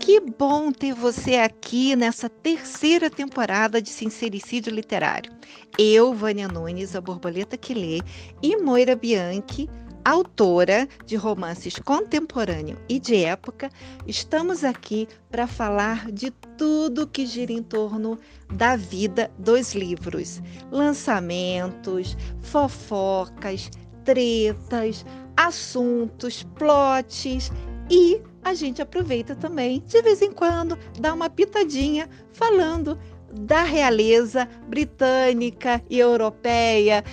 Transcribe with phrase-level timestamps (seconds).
[0.00, 5.32] Que bom ter você aqui nessa terceira temporada de Sincericídio Literário.
[5.78, 8.00] Eu, Vânia Nunes, a borboleta que lê,
[8.42, 9.68] e Moira Bianchi,
[10.04, 13.68] autora de romances contemporâneo e de época,
[14.06, 18.18] estamos aqui para falar de tudo que gira em torno
[18.52, 20.40] da vida dos livros,
[20.70, 23.68] lançamentos, fofocas,
[24.06, 25.04] tretas,
[25.36, 27.52] assuntos, plots
[27.90, 32.96] e a gente aproveita também, de vez em quando, dá uma pitadinha falando
[33.32, 37.04] da realeza britânica e europeia,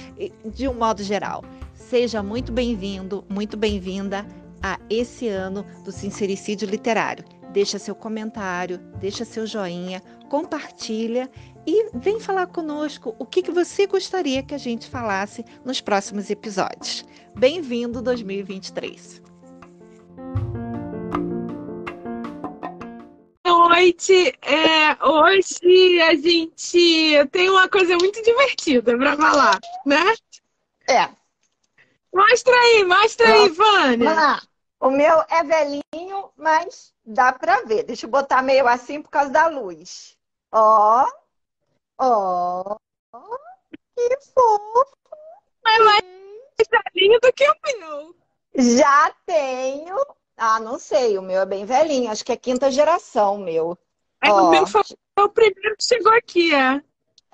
[0.45, 1.43] de um modo geral.
[1.73, 4.25] Seja muito bem-vindo, muito bem-vinda
[4.61, 7.25] a esse ano do Sincericídio Literário.
[7.51, 11.29] Deixa seu comentário, deixa seu joinha, compartilha
[11.65, 16.29] e vem falar conosco o que, que você gostaria que a gente falasse nos próximos
[16.29, 17.05] episódios.
[17.35, 19.23] Bem-vindo 2023!
[23.83, 24.33] noite.
[24.41, 30.13] É, hoje a gente tem uma coisa muito divertida para falar, né?
[30.87, 31.09] É.
[32.13, 34.41] Mostra aí, mostra aí, Vânia.
[34.79, 37.83] O meu é velhinho, mas dá para ver.
[37.83, 40.15] Deixa eu botar meio assim por causa da luz.
[40.51, 41.05] Ó,
[41.99, 42.75] ó,
[43.95, 44.97] que fofo.
[45.65, 46.03] É mais
[46.69, 48.15] velhinho do que o meu.
[48.55, 49.97] Já tenho
[50.37, 53.77] ah, não sei, o meu é bem velhinho, acho que é quinta geração meu.
[54.23, 54.81] É, o meu foi
[55.19, 56.81] o primeiro que chegou aqui, é.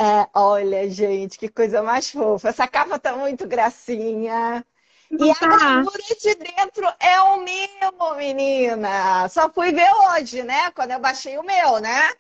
[0.02, 2.49] É, olha, gente, que coisa mais fofa.
[2.49, 4.65] Essa capa tá muito gracinha.
[5.11, 5.45] Não e tá.
[5.45, 9.27] a gravura de dentro é o meu, menina.
[9.30, 10.71] Só fui ver hoje, né?
[10.71, 12.13] Quando eu baixei o meu, né?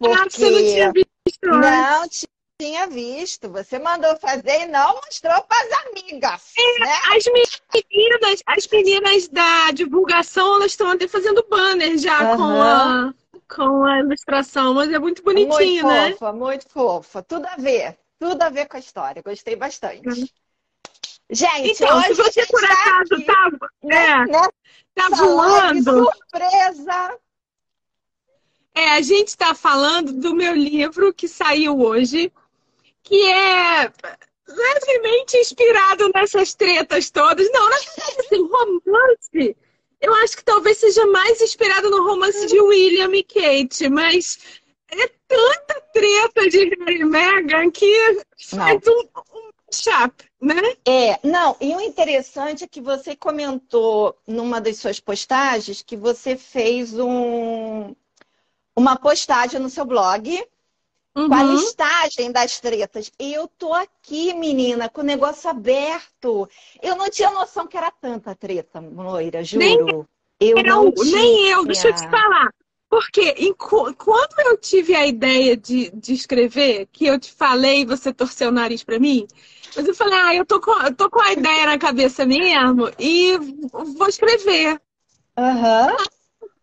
[0.00, 0.18] Porque...
[0.18, 2.08] Ah, você não tinha visto Não,
[2.58, 3.50] tinha visto.
[3.50, 6.52] Você mandou fazer e não mostrou para as amigas.
[6.58, 6.94] É, né?
[7.16, 12.36] As meninas, as meninas da divulgação, elas estão até fazendo banner já uhum.
[12.36, 13.14] com, a,
[13.54, 16.02] com a ilustração, mas é muito bonitinho, muito né?
[16.06, 17.22] Muito fofa, muito fofa.
[17.22, 17.98] Tudo a ver.
[18.18, 19.22] Tudo a ver com a história.
[19.22, 20.08] Gostei bastante.
[20.08, 20.26] Uhum.
[21.32, 23.50] Gente, então, se você por tá acaso aqui, tá,
[23.84, 24.48] é, né?
[24.94, 26.04] tá voando.
[26.04, 27.18] Surpresa!
[28.74, 32.32] É, a gente está falando do meu livro que saiu hoje,
[33.02, 33.92] que é
[34.46, 37.50] levemente inspirado nessas tretas todas.
[37.52, 39.56] Não, assim, romance,
[40.00, 44.38] eu acho que talvez seja mais inspirado no romance de William e Kate, mas
[44.88, 49.02] é tanta treta de Harry e Meghan que faz um,
[49.36, 50.60] um chap, né?
[50.86, 56.36] É, não, e o interessante é que você comentou numa das suas postagens que você
[56.36, 57.94] fez um,
[58.80, 60.42] uma postagem no seu blog
[61.16, 61.28] Uhum.
[61.28, 61.52] com a uhum.
[61.54, 63.10] listagem das tretas.
[63.18, 66.48] E eu tô aqui, menina, com o negócio aberto.
[66.80, 69.64] Eu não tinha noção que era tanta treta, Moira, juro.
[69.64, 70.06] Nem eu,
[70.40, 71.12] eu não tinha.
[71.12, 72.48] Nem eu, deixa eu te falar.
[72.88, 73.34] Porque
[73.96, 78.48] quando eu tive a ideia de, de escrever, que eu te falei e você torceu
[78.48, 79.28] o nariz para mim,
[79.76, 82.90] mas eu falei, ah, eu tô com, eu tô com a ideia na cabeça mesmo
[82.98, 83.38] e
[83.96, 84.80] vou escrever.
[85.36, 85.92] Aham.
[85.92, 86.19] Uhum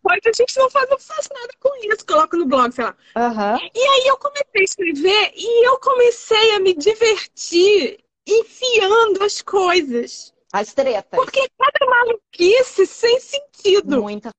[0.08, 2.96] coisa, a gente não faz, não faz nada com isso, coloco no blog, sei lá.
[3.16, 3.70] Uhum.
[3.74, 10.32] E aí eu comecei a escrever e eu comecei a me divertir enfiando as coisas.
[10.52, 11.18] As tretas.
[11.18, 14.02] Porque cada maluquice sem sentido.
[14.02, 14.30] Muita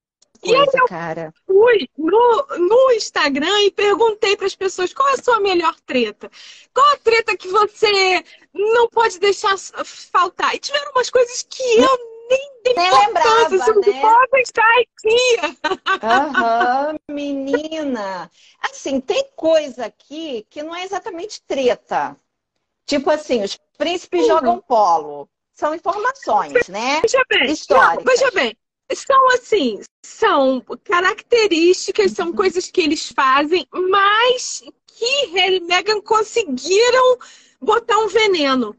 [0.41, 1.33] coisa, e aí eu cara.
[1.45, 6.31] fui no, no Instagram e perguntei para as pessoas qual é a sua melhor treta.
[6.73, 10.55] Qual a treta que você não pode deixar faltar?
[10.55, 14.01] E tiveram umas coisas que eu nem, nem lembrava, né?
[14.01, 15.37] Pode estar aqui.
[16.03, 18.29] Aham, menina.
[18.61, 22.15] Assim, tem coisa aqui que não é exatamente treta.
[22.85, 24.27] Tipo assim, os príncipes uhum.
[24.27, 25.29] jogam polo.
[25.53, 27.01] São informações, né?
[27.01, 27.97] Veja bem, Históricas.
[27.97, 28.57] Não, veja bem.
[28.93, 37.19] São assim, são características, são coisas que eles fazem, mas que Harry e Meghan conseguiram
[37.61, 38.75] botar um veneno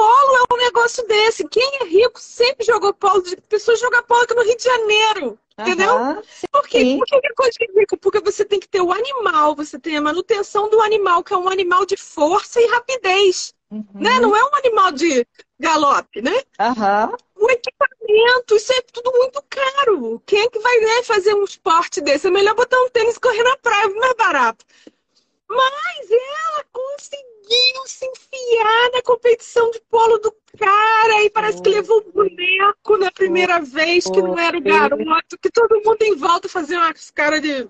[0.00, 1.46] polo é um negócio desse.
[1.46, 3.22] Quem é rico sempre jogou polo.
[3.48, 5.38] Pessoas jogam polo aqui no Rio de Janeiro.
[5.58, 5.94] Entendeu?
[5.94, 6.96] Uhum, Por quê?
[6.98, 7.98] Por que é coisa de rico?
[7.98, 11.36] Porque você tem que ter o animal, você tem a manutenção do animal, que é
[11.36, 13.52] um animal de força e rapidez.
[13.70, 13.84] Uhum.
[13.92, 14.18] Né?
[14.20, 15.26] Não é um animal de
[15.58, 16.32] galope, né?
[16.58, 17.16] Uhum.
[17.44, 20.22] O equipamento, isso é tudo muito caro.
[20.24, 22.26] Quem é que vai né, fazer um esporte desse?
[22.26, 24.64] É melhor botar um tênis e correr na praia, mais barato.
[25.46, 27.39] Mas ela conseguiu
[27.86, 33.10] se enfiar na competição de polo do cara e parece que levou o boneco na
[33.10, 37.40] primeira vez, que não era o garoto, que todo mundo em volta fazia uma cara
[37.40, 37.68] de.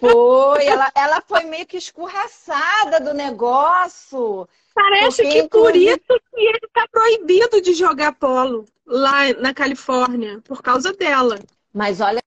[0.00, 4.48] Foi, ela, ela foi meio que escorraçada do negócio.
[4.74, 10.40] Parece Porque, que por isso que ele está proibido de jogar polo lá na Califórnia,
[10.44, 11.38] por causa dela.
[11.72, 12.20] Mas olha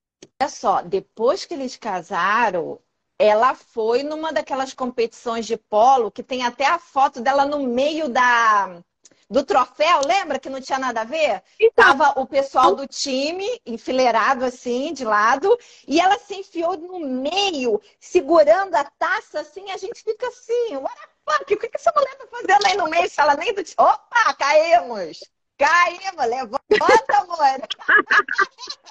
[0.49, 2.79] só, depois que eles casaram,
[3.21, 8.09] ela foi numa daquelas competições de polo que tem até a foto dela no meio
[8.09, 8.81] da
[9.29, 11.41] do troféu, lembra que não tinha nada a ver?
[11.57, 15.57] Então, Tava o pessoal do time enfileirado assim, de lado,
[15.87, 20.93] e ela se enfiou no meio, segurando a taça assim, a gente fica assim, what
[20.93, 21.43] the fuck?
[21.43, 24.33] O que, que essa mulher tá fazendo aí no meio se ela nem do Opa,
[24.37, 25.19] caímos!
[25.57, 27.37] Caímos, levanta, amor!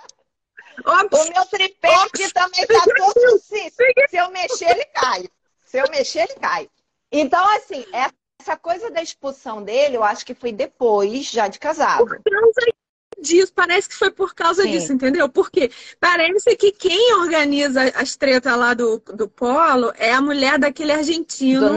[0.85, 3.71] o meu tripé aqui também tá todo assim.
[4.11, 5.29] Se eu mexer, ele cai.
[5.65, 6.69] Se eu mexer, ele cai.
[7.13, 12.07] Então, assim, essa coisa da expulsão dele, eu acho que foi depois, já de casado.
[12.07, 12.73] Por causa
[13.21, 14.71] disso, parece que foi por causa Sim.
[14.71, 15.29] disso, entendeu?
[15.29, 20.93] Porque parece que quem organiza as tretas lá do, do Polo é a mulher daquele
[20.93, 21.75] argentino.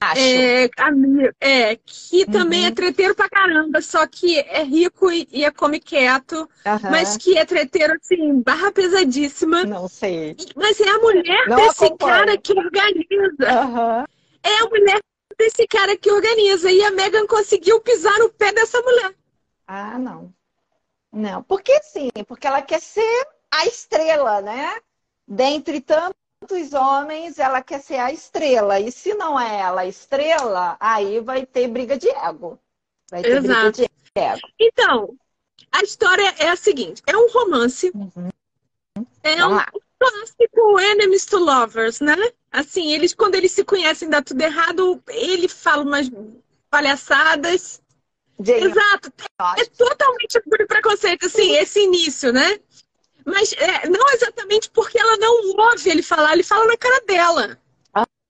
[0.00, 0.70] Do é,
[1.40, 2.32] é, que uhum.
[2.32, 6.90] também é treteiro pra caramba, só que é rico e, e é come quieto, uhum.
[6.90, 9.64] mas que é treteiro, assim, barra pesadíssima.
[9.64, 10.36] Não sei.
[10.54, 12.12] Mas é a mulher Não desse acompanho.
[12.12, 13.64] cara que organiza.
[13.64, 14.04] Uhum.
[14.42, 15.00] É a mulher
[15.36, 16.70] desse cara que organiza.
[16.70, 19.14] E a Megan conseguiu pisar no pé dessa mulher.
[19.66, 20.32] Ah, não.
[21.12, 24.78] Não, porque sim, porque ela quer ser a estrela, né?
[25.26, 26.27] Dentre tantos
[26.72, 28.80] homens, ela quer ser a estrela.
[28.80, 32.58] E se não é ela a estrela, aí vai ter briga de ego.
[33.10, 33.72] Vai ter Exato.
[33.72, 34.48] briga de ego.
[34.58, 35.16] Então,
[35.72, 37.90] a história é a seguinte: é um romance.
[37.94, 38.28] Uhum.
[39.22, 39.58] É um,
[39.98, 42.16] clássico enemies to lovers, né?
[42.50, 46.10] Assim, eles quando eles se conhecem dá tudo errado, ele fala umas
[46.70, 47.82] palhaçadas.
[48.40, 49.12] Exato.
[49.58, 52.60] É totalmente por preconceito, assim, esse início, né?
[53.28, 57.58] Mas é, não exatamente porque ela não ouve ele falar, ele fala na cara dela.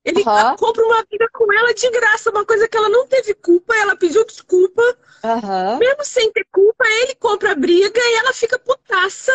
[0.05, 0.57] Ele uhum.
[0.57, 3.95] compra uma vida com ela de graça, uma coisa que ela não teve culpa, ela
[3.95, 4.83] pediu desculpa.
[5.23, 5.79] Uhum.
[5.79, 9.33] Mesmo sem ter culpa, ele compra a briga e ela fica putaça.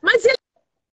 [0.00, 0.36] Mas ele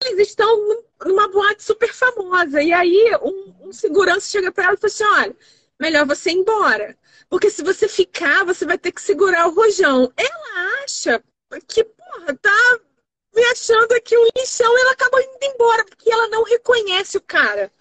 [0.06, 2.62] eles estão numa boate super famosa.
[2.62, 5.36] E aí um, um segurança chega para ela e fala assim: olha,
[5.80, 6.98] melhor você ir embora.
[7.30, 10.12] Porque se você ficar, você vai ter que segurar o rojão.
[10.16, 11.24] Ela acha
[11.68, 12.80] que, porra, tá
[13.38, 14.78] me achando aqui um lixão.
[14.78, 17.72] Ela acaba indo embora, porque ela não reconhece o cara.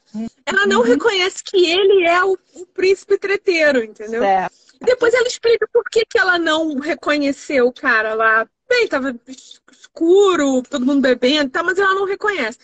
[0.44, 0.86] Ela não uhum.
[0.86, 4.22] reconhece que ele é o, o príncipe treteiro, entendeu?
[4.22, 4.54] Certo.
[4.80, 8.46] Depois ela explica por que, que ela não reconheceu o cara lá.
[8.68, 12.58] Bem, tava escuro, todo mundo bebendo, tá, mas ela não reconhece.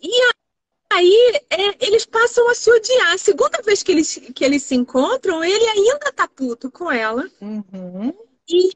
[0.00, 0.10] E
[0.90, 3.12] aí é, eles passam a se odiar.
[3.12, 7.28] A segunda vez que eles, que eles se encontram, ele ainda tá puto com ela.
[7.40, 8.14] Uhum.
[8.48, 8.72] E,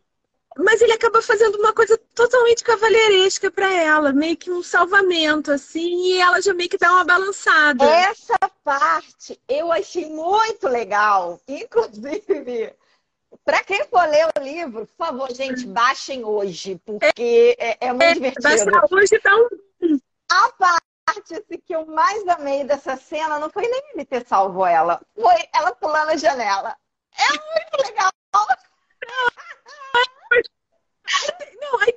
[0.58, 6.06] mas ele acaba fazendo uma coisa totalmente cavalheiresca para ela, meio que um salvamento, assim,
[6.06, 7.84] e ela já meio que dá uma balançada.
[7.84, 11.40] Essa parte eu achei muito legal.
[11.48, 12.74] Inclusive,
[13.44, 18.02] para quem for ler o livro, por favor, gente, baixem hoje, porque é, é muito
[18.02, 18.48] é, divertido.
[18.90, 19.98] hoje tá um...
[20.30, 24.64] A parte assim, que eu mais amei dessa cena não foi nem ele ter salvo
[24.64, 26.76] ela, foi ela pulando a janela.
[27.18, 28.10] É muito legal.
[31.60, 31.94] Não, aí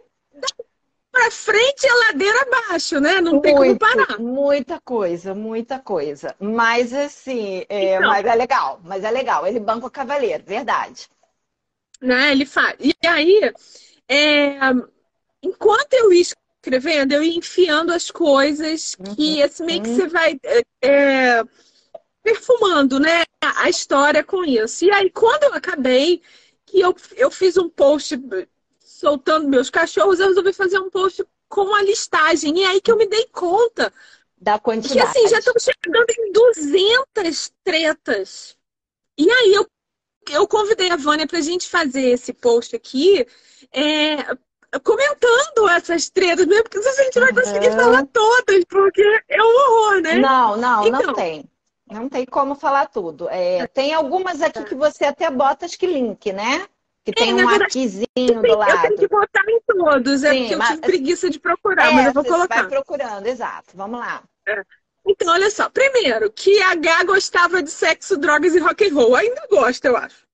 [1.12, 3.22] para frente é ladeira abaixo, né?
[3.22, 4.19] Não Muito, tem como parar.
[4.19, 6.36] Muita coisa, muita coisa.
[6.40, 9.48] Mas assim, é, então, mas é legal, mas é legal.
[9.48, 11.07] Ele banca o cavaleiro, verdade
[12.02, 12.31] né?
[12.31, 12.75] Ele faz.
[12.80, 13.52] E aí,
[14.08, 14.58] é,
[15.41, 19.46] enquanto eu ia escrevendo, eu ia enfiando as coisas que, uhum.
[19.46, 21.44] assim, meio que você vai é, é,
[22.24, 23.24] perfumando, né?
[23.41, 24.86] A história com isso.
[24.86, 26.22] E aí, quando eu acabei,
[26.65, 28.18] que eu, eu fiz um post
[28.96, 32.60] soltando meus cachorros, eu resolvi fazer um post com a listagem.
[32.60, 33.92] E aí que eu me dei conta
[34.40, 35.12] da quantidade.
[35.12, 38.58] Que assim, já estamos chegando em 200 tretas.
[39.18, 39.68] E aí eu
[40.32, 43.28] eu convidei a Vânia para a gente fazer esse post aqui,
[43.72, 44.18] é,
[44.84, 47.75] comentando essas tretas, mesmo porque a gente vai conseguir uhum.
[47.75, 50.16] falar todas, porque é um horror, né?
[50.16, 51.46] Não, não, então, não tem.
[51.92, 53.30] Não tem como falar tudo.
[53.30, 56.68] É, tem algumas aqui que você até bota, acho que link, né?
[57.06, 58.72] Que tem é, um arquizinho do lado.
[58.72, 61.40] Eu tenho que botar em todos, é Sim, é porque mas, eu tive preguiça de
[61.40, 62.62] procurar, é, mas eu vou colocar.
[62.62, 63.70] vai procurando, exato.
[63.76, 64.24] Vamos lá.
[64.48, 64.64] É.
[65.06, 65.70] Então, olha só.
[65.70, 69.16] Primeiro, que a H gostava de sexo, drogas e rock and roll.
[69.16, 70.26] Ainda gosta, eu acho.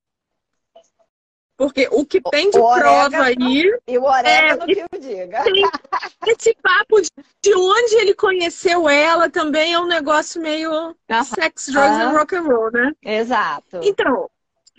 [1.58, 3.72] Porque o que tem de o prova aí.
[3.88, 5.44] E o orégano é, que eu diga.
[6.26, 7.10] Esse papo de,
[7.44, 11.24] de onde ele conheceu ela também é um negócio meio -huh.
[11.24, 12.02] sex, drugs uh -huh.
[12.02, 12.92] and rock and roll, né?
[13.04, 13.80] Exato.
[13.84, 14.28] Então,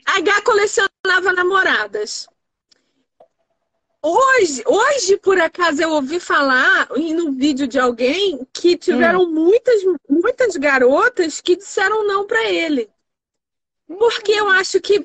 [0.06, 2.28] H colecionava namoradas.
[4.04, 9.30] Hoje, hoje, por acaso, eu ouvi falar no vídeo de alguém que tiveram hum.
[9.30, 12.90] muitas, muitas garotas que disseram não para ele.
[13.86, 15.04] Porque eu acho que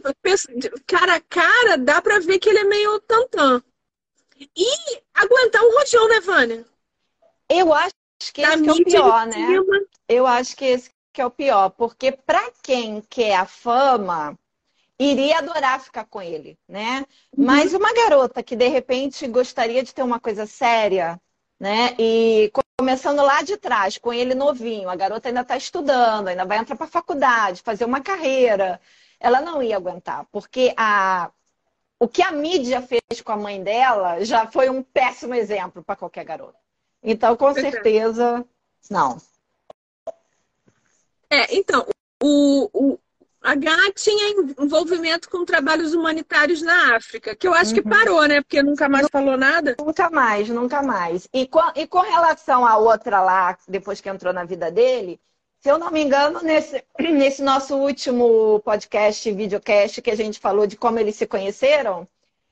[0.87, 3.61] cara a cara dá pra ver que ele é meio tantã.
[4.55, 6.65] E aguentar um rojão, né, Vânia?
[7.49, 7.93] Eu acho
[8.33, 9.85] que esse que é o pior, né?
[10.07, 14.37] Eu acho que esse que é o pior, porque para quem quer a fama,
[14.99, 17.05] iria adorar ficar com ele, né?
[17.35, 17.45] Uhum.
[17.45, 21.19] Mas uma garota que de repente gostaria de ter uma coisa séria,
[21.59, 21.95] né?
[21.99, 26.57] E começando lá de trás, com ele novinho, a garota ainda está estudando, ainda vai
[26.57, 28.79] entrar para a faculdade, fazer uma carreira,
[29.19, 31.31] ela não ia aguentar, porque a
[31.99, 35.95] o que a mídia fez com a mãe dela já foi um péssimo exemplo para
[35.95, 36.59] qualquer garota.
[37.01, 38.45] Então, com certeza,
[38.89, 39.17] não.
[41.29, 41.87] É, então,
[42.21, 42.99] o, o,
[43.47, 47.81] a GA tinha envolvimento com trabalhos humanitários na África, que eu acho uhum.
[47.81, 48.41] que parou, né?
[48.41, 49.73] Porque nunca mais falou nada.
[49.79, 51.29] Nunca mais, nunca mais.
[51.33, 55.17] E com, e com relação à outra lá, depois que entrou na vida dele,
[55.61, 60.67] se eu não me engano, nesse, nesse nosso último podcast, videocast, que a gente falou
[60.67, 62.05] de como eles se conheceram,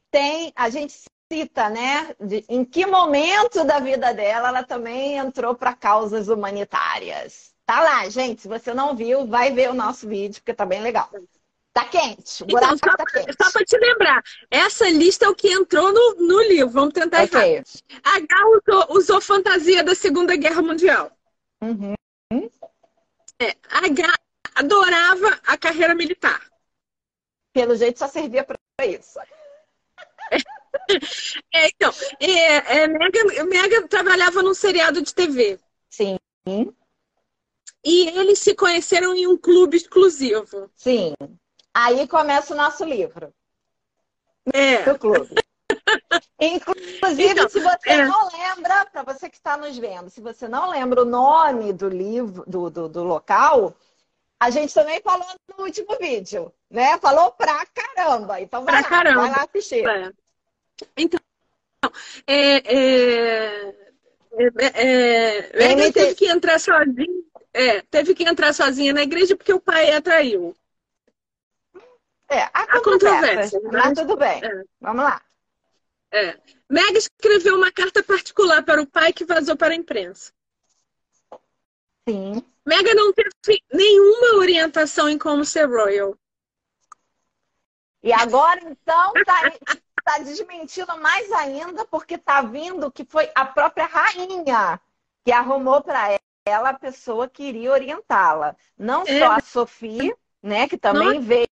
[0.09, 0.93] tem, a gente
[1.29, 7.54] cita, né, de, em que momento da vida dela ela também entrou para causas humanitárias.
[7.65, 8.41] Tá lá, gente.
[8.41, 11.09] Se você não viu, vai ver o nosso vídeo, porque tá bem legal.
[11.73, 12.43] Tá quente.
[12.43, 13.35] O buraco então, só, tá quente.
[13.41, 16.69] Só para te lembrar, essa lista é o que entrou no, no livro.
[16.69, 17.63] Vamos tentar okay.
[18.03, 21.11] A H usou, usou, fantasia da Segunda Guerra Mundial.
[21.61, 21.95] Uhum.
[23.41, 24.13] É, a H
[24.55, 26.41] adorava a carreira militar.
[27.51, 29.19] Pelo jeito só servia para isso.
[31.53, 35.57] É, então, é, é, Mega, Mega trabalhava num seriado de TV.
[35.89, 36.17] Sim.
[37.85, 40.71] E eles se conheceram em um clube exclusivo.
[40.75, 41.13] Sim.
[41.71, 43.31] Aí começa o nosso livro.
[44.51, 44.81] É.
[44.81, 45.35] Do clube.
[46.41, 48.05] Inclusive, então, se você é.
[48.05, 51.87] não lembra, para você que está nos vendo, se você não lembra o nome do
[51.87, 53.75] livro, do, do, do, local,
[54.39, 56.97] a gente também falou no último vídeo, né?
[56.97, 58.41] Falou pra caramba.
[58.41, 59.21] Então vai pra lá, caramba.
[59.21, 59.87] vai lá assistir.
[59.87, 60.11] É.
[60.97, 61.19] Então,
[62.25, 63.75] é, é,
[64.37, 69.61] é, é, teve que entrar sozinho é, teve que entrar sozinha na igreja porque o
[69.61, 70.53] pai a atraiu.
[72.27, 73.61] É, a, a controvérsia.
[73.63, 74.43] Mas, mas tudo bem.
[74.43, 74.63] É.
[74.81, 75.21] Vamos lá.
[76.11, 76.37] É.
[76.69, 80.33] Meg escreveu uma carta particular para o pai que vazou para a imprensa.
[82.07, 82.43] Sim.
[82.65, 83.29] Mega não teve
[83.71, 86.17] nenhuma orientação em como ser royal.
[88.03, 89.53] E agora, então, tá,
[90.03, 94.79] tá desmentindo mais ainda, porque tá vindo que foi a própria rainha
[95.23, 98.55] que arrumou para ela a pessoa que iria orientá-la.
[98.77, 99.19] Não é.
[99.19, 101.47] só a Sofia, né, que também Nossa, veio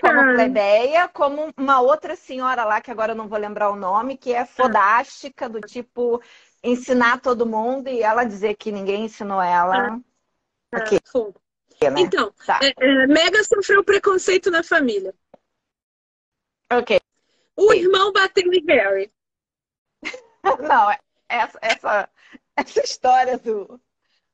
[0.00, 4.16] como plebeia, como uma outra senhora lá, que agora eu não vou lembrar o nome,
[4.16, 6.20] que é fodástica, do tipo
[6.62, 10.00] ensinar todo mundo e ela dizer que ninguém ensinou ela.
[10.72, 10.98] Ah, okay.
[11.90, 12.00] né?
[12.00, 12.58] Então, tá.
[12.62, 15.14] é, é, Mega sofreu preconceito na família.
[16.72, 17.00] Ok.
[17.56, 19.12] O irmão bateu em Harry.
[20.60, 20.90] não,
[21.28, 22.08] essa, essa
[22.56, 23.80] essa história do,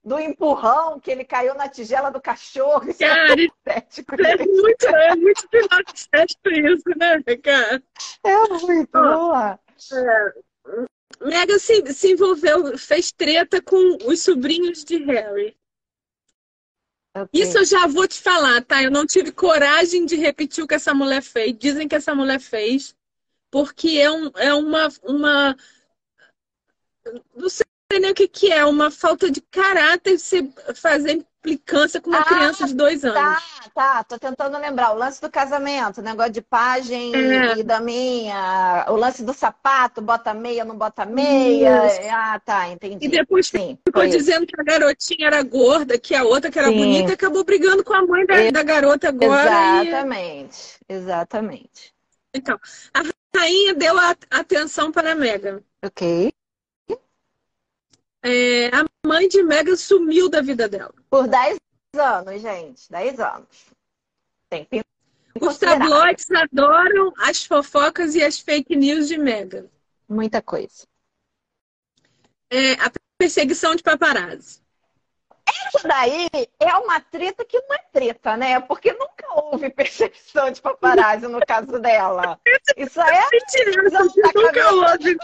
[0.05, 2.89] do empurrão que ele caiu na tigela do cachorro.
[2.89, 7.83] Isso é cara, é, patético, é muito, é muito piloto isso, né, cara?
[8.25, 9.59] É muito, lá.
[9.93, 10.33] É,
[11.21, 15.57] Mega se, se envolveu, fez treta com os sobrinhos de Harry.
[17.15, 17.43] Okay.
[17.43, 18.83] Isso eu já vou te falar, tá?
[18.83, 21.57] Eu não tive coragem de repetir o que essa mulher fez.
[21.59, 22.97] Dizem que essa mulher fez
[23.51, 25.57] porque é, um, é uma, uma.
[27.37, 27.67] Não sei
[27.99, 32.25] nem o que, que é, uma falta de caráter você fazer implicância com uma ah,
[32.25, 33.19] criança de dois anos.
[33.19, 33.43] Tá,
[33.75, 34.93] tá, tô tentando lembrar.
[34.93, 37.59] O lance do casamento, o negócio de pajem é.
[37.59, 41.87] e daminha, o lance do sapato, bota meia, não bota meia.
[41.87, 42.01] Isso.
[42.13, 43.07] Ah, tá, entendi.
[43.07, 46.69] E depois Sim, ficou dizendo que a garotinha era gorda, que a outra que era
[46.69, 46.79] Sim.
[46.79, 49.83] bonita, acabou brigando com a mãe da, da garota agora.
[49.83, 50.95] Exatamente, e...
[50.95, 51.93] exatamente.
[52.35, 52.59] Então,
[52.95, 53.03] a
[53.37, 55.61] rainha deu a atenção para a Megan.
[55.85, 56.33] Ok.
[58.23, 60.95] É, a mãe de Megan sumiu da vida dela.
[61.11, 61.59] Por 10
[61.99, 62.91] anos, gente.
[62.91, 63.67] 10 anos.
[64.49, 64.69] Tem
[65.41, 69.67] Os tabloides adoram as fofocas e as fake news de Megan.
[70.09, 70.87] Muita coisa.
[72.51, 74.63] É, a perseguição de paparazzi.
[75.67, 76.29] Essa daí
[76.61, 78.61] é uma treta que não é treta, né?
[78.61, 82.39] Porque nunca houve perseguição de paparazzi no caso dela.
[82.77, 83.29] Isso é.
[83.31, 83.83] Mentira,
[84.35, 85.17] nunca houve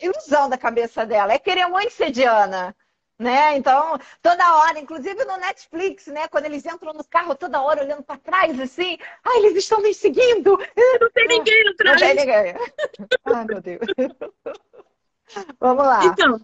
[0.00, 1.32] ilusão da cabeça dela.
[1.32, 2.74] É querer muito ser Diana.
[3.18, 3.58] Né?
[3.58, 6.26] Então, toda hora, inclusive no Netflix, né?
[6.28, 9.92] Quando eles entram no carro, toda hora olhando para trás, assim, ah, eles estão me
[9.92, 10.56] seguindo.
[10.98, 12.00] Não tem ninguém atrás.
[12.00, 12.54] Não tem ninguém.
[13.26, 13.80] Ai, meu Deus.
[15.60, 16.02] Vamos lá.
[16.06, 16.40] Então,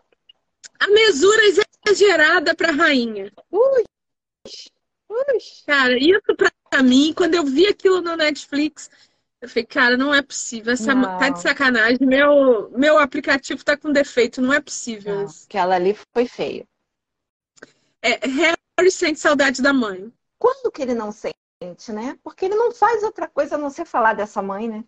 [0.78, 1.40] a mesura
[1.86, 3.32] exagerada para rainha.
[3.50, 3.84] Ui.
[5.08, 5.38] Ui.
[5.66, 7.12] Cara, isso para pra mim.
[7.16, 8.90] Quando eu vi aquilo no Netflix,
[9.40, 10.72] eu falei, cara, não é possível.
[10.72, 11.18] Essa Não.
[11.18, 11.98] tá de sacanagem.
[12.00, 14.40] Meu, meu aplicativo tá com defeito.
[14.40, 16.66] Não é possível Não, aquela ali foi feio.
[18.00, 20.12] É, Harry sente saudade da mãe.
[20.38, 21.34] Quando que ele não sente,
[21.92, 22.18] né?
[22.22, 24.84] Porque ele não faz outra coisa a não ser falar dessa mãe, né?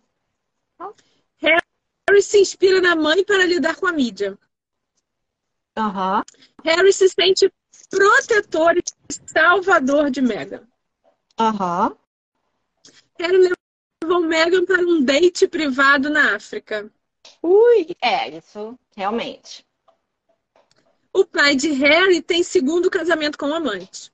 [1.41, 4.37] Harry se inspira na mãe para lidar com a mídia.
[5.77, 6.23] Aham.
[6.63, 7.51] Harry se sente
[7.89, 8.83] protetor e
[9.27, 10.67] salvador de Meghan.
[11.37, 11.95] Aham.
[13.19, 13.53] Harry
[14.09, 16.91] levou Meghan para um date privado na África.
[17.43, 19.63] Ui, é, isso realmente.
[21.13, 24.11] O pai de Harry tem segundo casamento com amante.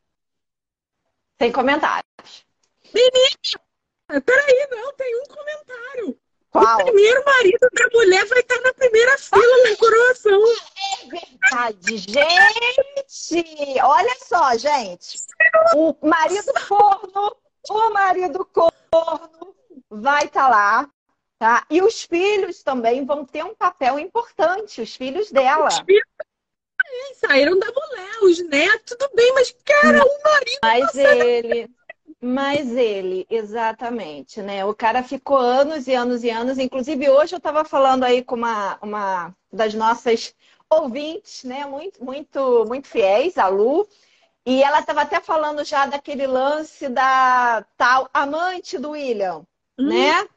[1.40, 2.46] Sem comentários.
[2.92, 6.20] Peraí, não, tem um comentário.
[6.52, 6.80] Qual?
[6.80, 10.42] O primeiro marido da mulher vai estar na primeira fila na coroação.
[11.10, 13.82] Verdade, gente!
[13.82, 15.20] Olha só, gente.
[15.76, 17.36] O marido corno,
[17.70, 19.55] o marido corno
[20.02, 20.90] vai estar lá,
[21.38, 21.66] tá?
[21.70, 25.68] E os filhos também vão ter um papel importante, os filhos dela.
[25.68, 30.60] Os filhos também saíram da mulher, os netos, tudo bem, mas, cara, o marido.
[30.64, 31.70] Mas ele,
[32.22, 34.66] mas ele, exatamente, né?
[34.66, 36.58] O cara ficou anos e anos e anos.
[36.58, 40.34] Inclusive, hoje eu estava falando aí com uma, uma das nossas
[40.70, 41.66] ouvintes, né?
[41.66, 43.88] Muito, muito, muito fiéis, a Lu.
[44.46, 49.44] E ela estava até falando já daquele lance da tal amante do William,
[49.78, 49.88] Hum.
[49.88, 50.28] né?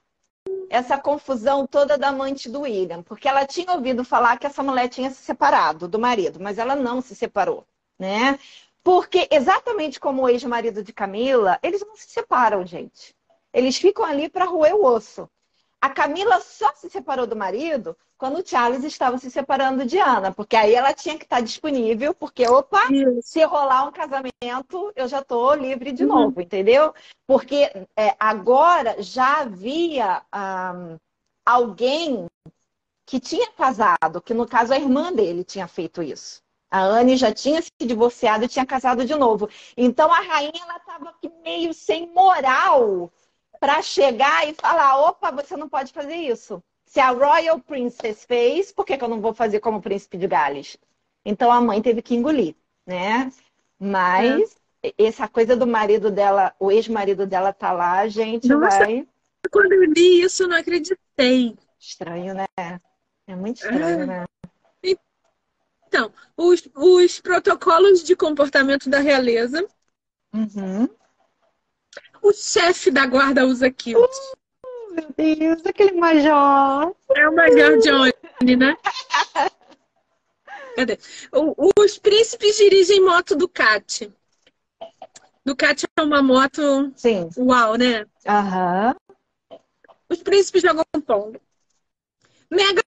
[0.71, 4.88] Essa confusão toda da amante do William, porque ela tinha ouvido falar que essa mulher
[4.88, 7.66] tinha se separado do marido, mas ela não se separou,
[7.99, 8.38] né?
[8.83, 13.14] Porque exatamente como o ex-marido de Camila, eles não se separam, gente.
[13.52, 15.28] Eles ficam ali para roer o osso.
[15.80, 20.32] A Camila só se separou do marido quando o Charles estava se separando de Ana,
[20.32, 23.23] porque aí ela tinha que estar disponível, porque, opa, Isso.
[23.23, 26.08] se rolar um casamento, eu já tô livre de Uhum.
[26.08, 26.92] novo, entendeu?
[27.26, 30.97] Porque é, agora já havia ah,
[31.47, 32.26] alguém
[33.06, 36.42] que tinha casado, que no caso a irmã dele tinha feito isso.
[36.70, 39.48] A Anne já tinha se divorciado e tinha casado de novo.
[39.76, 43.11] Então a rainha ela estava meio sem moral
[43.61, 46.62] para chegar e falar: opa, você não pode fazer isso.
[46.85, 50.27] Se a Royal Princess fez, por que, que eu não vou fazer como príncipe de
[50.27, 50.79] Gales?
[51.25, 52.55] Então a mãe teve que engolir,
[52.87, 53.31] né?
[53.79, 54.57] Mas
[54.97, 58.79] essa coisa do marido dela, o ex-marido dela tá lá, a gente Nossa.
[58.79, 59.07] vai.
[59.51, 61.57] Quando eu li isso, eu não acreditei.
[61.79, 62.47] Estranho, né?
[63.27, 64.07] É muito estranho, É.
[64.07, 64.25] né?
[65.87, 69.66] Então, os, os protocolos de comportamento da realeza,
[70.35, 70.87] Uhum.
[72.22, 74.11] O chefe da guarda usa kilt.
[74.90, 76.94] Meu Deus, aquele major.
[77.14, 78.76] É o Major Johnny, né?
[80.76, 80.98] Cadê?
[81.33, 84.12] O- os príncipes dirigem moto Ducati.
[85.44, 87.28] Ducati é uma moto Sim.
[87.37, 88.07] uau, né?
[88.26, 88.94] Aham.
[90.09, 91.40] Os príncipes jogam pong.
[92.50, 92.83] Mega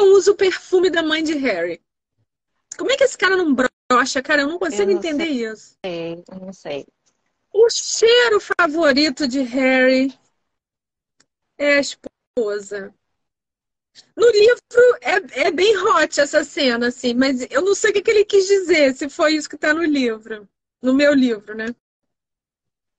[0.00, 1.80] usa o perfume da mãe de Harry.
[2.76, 4.42] Como é que esse cara não brocha, cara?
[4.42, 5.76] Eu não consigo Eu não entender isso.
[5.84, 6.86] Sei, eu não sei.
[7.60, 10.16] O cheiro favorito de Harry
[11.58, 12.94] é a esposa.
[14.16, 14.60] No livro
[15.00, 18.24] é, é bem hot essa cena, assim, mas eu não sei o que, que ele
[18.24, 20.48] quis dizer, se foi isso que tá no livro.
[20.80, 21.74] No meu livro, né?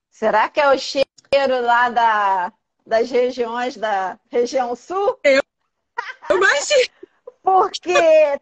[0.10, 2.54] Será que é o cheiro lá da,
[2.86, 5.18] das regiões da região sul?
[5.24, 5.42] Eu
[6.32, 6.90] imagino.
[7.42, 7.94] Porque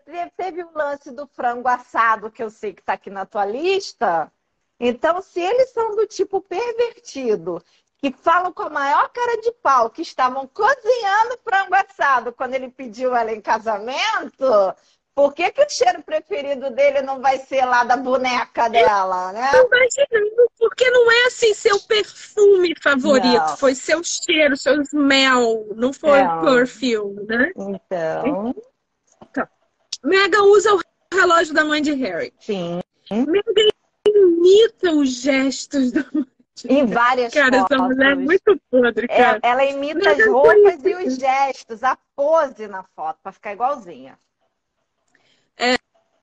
[0.06, 3.45] te- teve o lance do frango assado, que eu sei que está aqui na tua
[3.45, 4.32] lista.
[4.80, 7.63] Então, se eles são do tipo pervertido,
[7.98, 12.70] que falam com a maior cara de pau, que estavam cozinhando frango assado quando ele
[12.70, 14.46] pediu ela em casamento,
[15.16, 19.50] por que, que o cheiro preferido dele não vai ser lá da boneca dela, né?
[19.52, 23.58] Imaginando, porque não é assim seu perfume favorito, Não.
[23.58, 26.42] foi seu cheiro, seu smell, não foi É.
[26.42, 27.52] perfume, né?
[27.56, 28.48] Então,
[30.04, 30.80] Mega usa o
[31.12, 32.32] relógio da mãe de Harry.
[32.40, 32.80] sim.
[33.10, 33.52] Mega
[34.28, 36.26] imita os gestos da mãe.
[36.68, 37.78] Em várias Cara, fotos.
[37.78, 39.40] essa mulher é muito podre, É, cara.
[39.44, 44.18] ela imita as roupas e os gestos, a pose na foto, pra ficar igualzinha.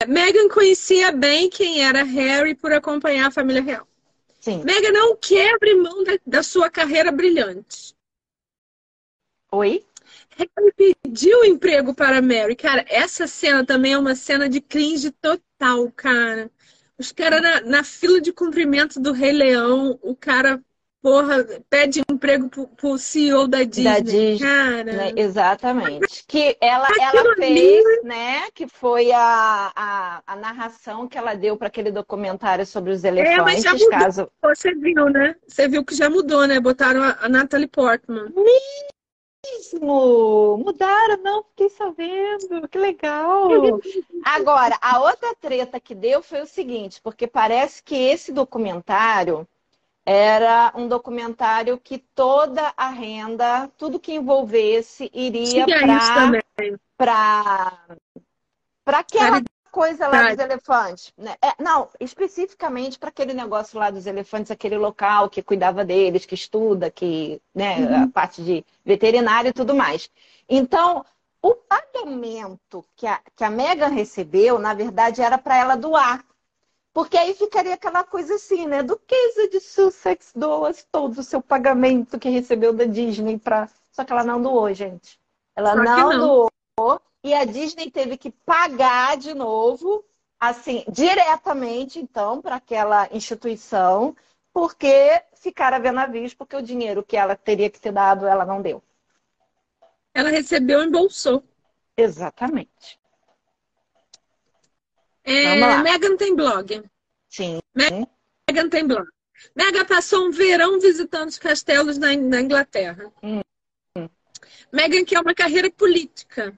[0.07, 3.89] Meghan conhecia bem quem era Harry por acompanhar a família real.
[4.41, 4.63] Sim.
[4.63, 7.95] Meghan não quebre mão da, da sua carreira brilhante.
[9.51, 9.85] Oi?
[10.37, 12.57] Harry pediu emprego para Mary.
[12.57, 16.51] Cara, essa cena também é uma cena de cringe total, cara.
[16.99, 20.61] Os caras na, na fila de cumprimento do Rei Leão, o cara
[21.05, 23.85] porra, pede emprego pro, pro CEO da Disney.
[23.85, 24.85] Da Disney, cara.
[24.85, 25.13] Né?
[25.15, 26.25] Exatamente.
[26.27, 28.51] Que ela, ela fez, né?
[28.55, 33.39] Que foi a, a, a, narração que ela deu para aquele documentário sobre os elefantes.
[33.39, 33.91] É, mas já mudou.
[33.91, 34.31] Caso...
[34.43, 35.37] Você viu, né?
[35.47, 36.59] Você viu que já mudou, né?
[36.59, 38.33] Botaram a, a Natalie Portman.
[39.45, 40.59] Mesmo!
[40.59, 42.69] Mudaram, não, fiquei sabendo.
[42.69, 43.49] Que legal!
[44.25, 49.47] Agora, a outra treta que deu foi o seguinte, porque parece que esse documentário
[50.07, 55.65] era um documentário que toda a renda, tudo que envolvesse, iria
[56.97, 57.87] para
[58.85, 59.41] para aquela
[59.75, 61.13] coisa lá dos elefantes.
[61.19, 61.35] Né?
[61.43, 66.37] É, não, especificamente para aquele negócio lá dos elefantes, aquele local que cuidava deles, que
[66.37, 68.05] estuda, que, né, uhum.
[68.05, 70.09] a parte de veterinário e tudo mais.
[70.49, 71.05] Então,
[71.43, 76.25] o pagamento que a, que a Megan recebeu, na verdade, era para ela doar
[76.93, 78.81] porque aí ficaria aquela coisa assim, né?
[78.81, 83.69] Do Duquesa de Sussex doas todo o seu pagamento que recebeu da Disney para.
[83.91, 85.19] Só que ela não doou, gente.
[85.57, 87.01] Ela não, não, doou.
[87.25, 90.05] E a Disney teve que pagar de novo,
[90.39, 94.15] assim, diretamente, então, para aquela instituição,
[94.53, 98.45] porque ficaram a ver navios, porque o dinheiro que ela teria que ter dado, ela
[98.45, 98.83] não deu.
[100.13, 101.43] Ela recebeu e embolsou.
[101.97, 103.01] Exatamente.
[105.25, 106.85] É, Megan tem blog.
[107.31, 107.59] Sim.
[107.75, 109.09] Megan tem blog.
[109.57, 113.11] Megan passou um verão visitando os castelos na, na Inglaterra.
[113.23, 113.41] Hum.
[114.71, 116.55] Megan quer uma carreira política.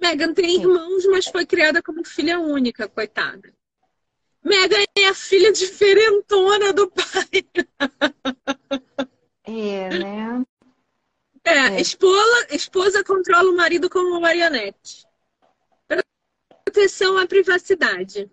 [0.00, 3.52] Megan tem irmãos, mas foi criada como filha única, coitada.
[4.44, 7.44] Megan é a filha diferentona do pai.
[9.44, 10.44] É, né?
[11.44, 11.80] É, é.
[11.80, 15.08] Esposa, esposa controla o marido como marionete
[16.68, 18.30] proteção à privacidade.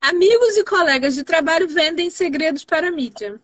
[0.00, 3.40] Amigos e colegas de trabalho vendem segredos para a mídia.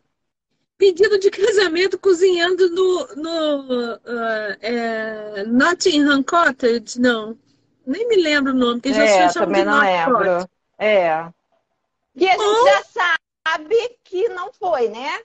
[0.79, 6.99] Pedido de casamento cozinhando no, no uh, é, Nottingham Cottage?
[6.99, 7.39] Não.
[7.87, 10.49] Nem me lembro o nome, porque já é, também não lembro.
[10.79, 11.29] É.
[12.15, 12.67] E a gente Ou...
[12.67, 15.21] já sabe que não foi, né?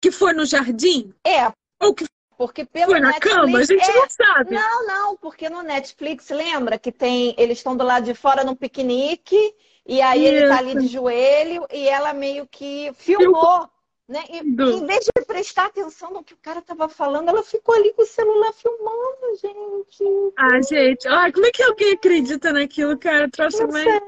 [0.00, 1.12] Que foi no jardim?
[1.24, 1.52] É.
[1.80, 2.04] Ou que
[2.38, 3.58] porque pelo Foi na Netflix, cama?
[3.58, 3.94] A gente é...
[3.94, 4.54] não sabe.
[4.54, 7.34] Não, não, porque no Netflix, lembra que tem.
[7.36, 9.36] Eles estão do lado de fora num piquenique,
[9.84, 10.34] e aí Isso.
[10.34, 13.68] ele tá ali de joelho, e ela meio que filmou.
[14.08, 14.24] Né?
[14.30, 17.92] E, em vez de prestar atenção no que o cara tava falando, ela ficou ali
[17.92, 20.32] com o celular filmando, gente.
[20.34, 23.28] Ah, gente, ai, como é que alguém acredita naquilo, cara?
[23.28, 24.00] Trouxe mais.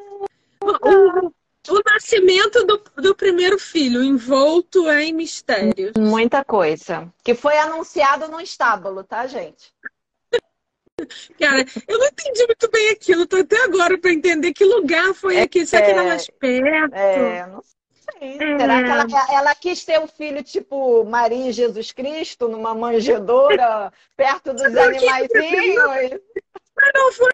[0.63, 5.93] O, o nascimento do, do primeiro filho, envolto em mistérios.
[5.99, 7.13] Muita coisa.
[7.23, 9.71] Que foi anunciado no estábulo, tá, gente?
[11.39, 13.27] Cara, eu não entendi muito bem aquilo.
[13.27, 15.67] Tô até agora para entender que lugar foi é, aqui.
[15.67, 16.95] Será que era mais perto?
[16.95, 17.63] É, não
[18.19, 18.39] sei.
[18.39, 23.93] Será que ela, ela, quis ter um filho tipo Maria e Jesus Cristo, numa manjedoura,
[24.17, 26.21] perto dos animaizinhos?
[26.77, 27.31] Mas não foi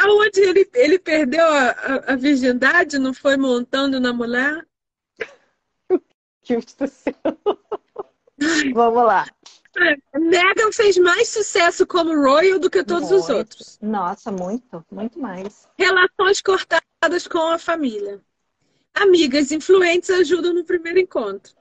[0.00, 4.66] aonde ele, ele perdeu a, a, a, virgindade, não foi montando na mulher?
[6.42, 7.14] Que céu.
[8.72, 9.26] Vamos lá.
[10.14, 13.22] Megan fez mais sucesso como Royal do que todos muito.
[13.22, 13.78] os outros.
[13.82, 15.68] Nossa, muito, muito mais.
[15.78, 18.20] Relações cortadas com a família.
[19.02, 21.54] Amigas influentes ajudam no primeiro encontro.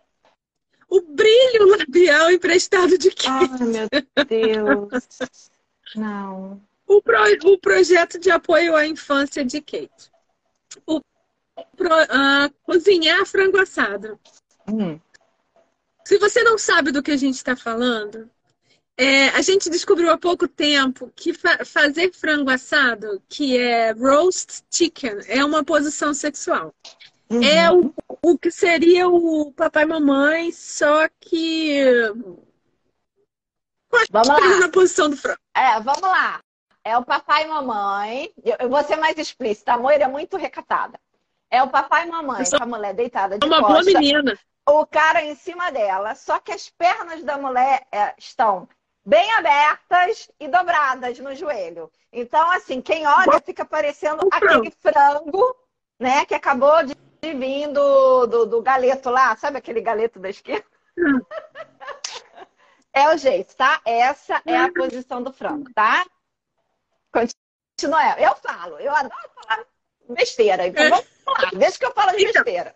[0.89, 3.51] O brilho labial emprestado de Kate.
[3.59, 3.87] Ai, meu
[4.27, 5.49] Deus.
[5.95, 10.09] Não o, pro, o projeto de apoio à infância de Kate.
[10.85, 11.01] O
[11.75, 14.17] pro, uh, cozinhar frango assado.
[14.67, 14.99] Hum.
[16.05, 18.29] Se você não sabe do que a gente está falando,
[18.95, 24.63] é, a gente descobriu há pouco tempo que fa fazer frango assado, que é roast
[24.71, 26.73] chicken, é uma posição sexual.
[27.29, 27.43] Uhum.
[27.43, 31.81] É o, o que seria o papai e mamãe, só que.
[34.11, 34.59] Vamos lá.
[34.59, 35.39] na posição do frango.
[35.55, 36.41] É, vamos lá.
[36.83, 38.31] É o papai e mamãe.
[38.59, 39.73] Eu vou ser mais explícita.
[39.73, 40.99] A Moira é muito recatada.
[41.49, 43.83] É o papai e mamãe com a mulher deitada de uma costa.
[43.83, 44.37] boa menina.
[44.69, 46.15] O cara em cima dela.
[46.15, 48.67] Só que as pernas da mulher é, estão
[49.05, 51.89] bem abertas e dobradas no joelho.
[52.11, 55.55] Então, assim, quem olha fica parecendo aquele frango,
[55.99, 56.25] né?
[56.25, 59.35] Que acabou de vir do, do, do galeto lá.
[59.35, 60.65] Sabe aquele galeto da esquerda?
[62.93, 63.79] É o jeito, tá?
[63.85, 66.03] Essa é a posição do frango, tá?
[67.11, 68.19] Continua.
[68.19, 69.65] Eu falo, eu adoro falar
[70.09, 70.65] besteira.
[70.65, 72.75] Então vamos lá, deixa que eu falo de então, besteira.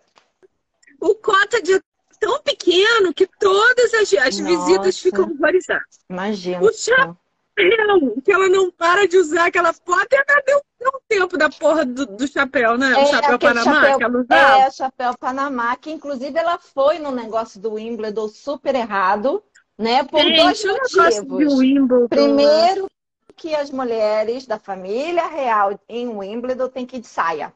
[1.00, 1.82] O cota de
[2.20, 6.04] tão pequeno que todas as, as visitas ficam horrorizadas.
[6.08, 6.62] Imagina.
[6.62, 6.70] O,
[7.58, 11.36] cha que ela não para de usar aquela foto e até deu, deu um tempo
[11.36, 12.92] da porra do, do chapéu, né?
[12.92, 14.58] É, o chapéu Panamá chapéu, que ela usava.
[14.58, 19.42] É, chapéu Panamá, que inclusive ela foi no negócio do Wimbledon super errado,
[19.78, 20.04] né?
[20.04, 20.64] Por Gente, dois
[21.24, 21.58] motivos.
[21.58, 22.08] Wimbledon.
[22.08, 22.90] Primeiro,
[23.36, 27.52] que as mulheres da família real em Wimbledon têm que ir de saia.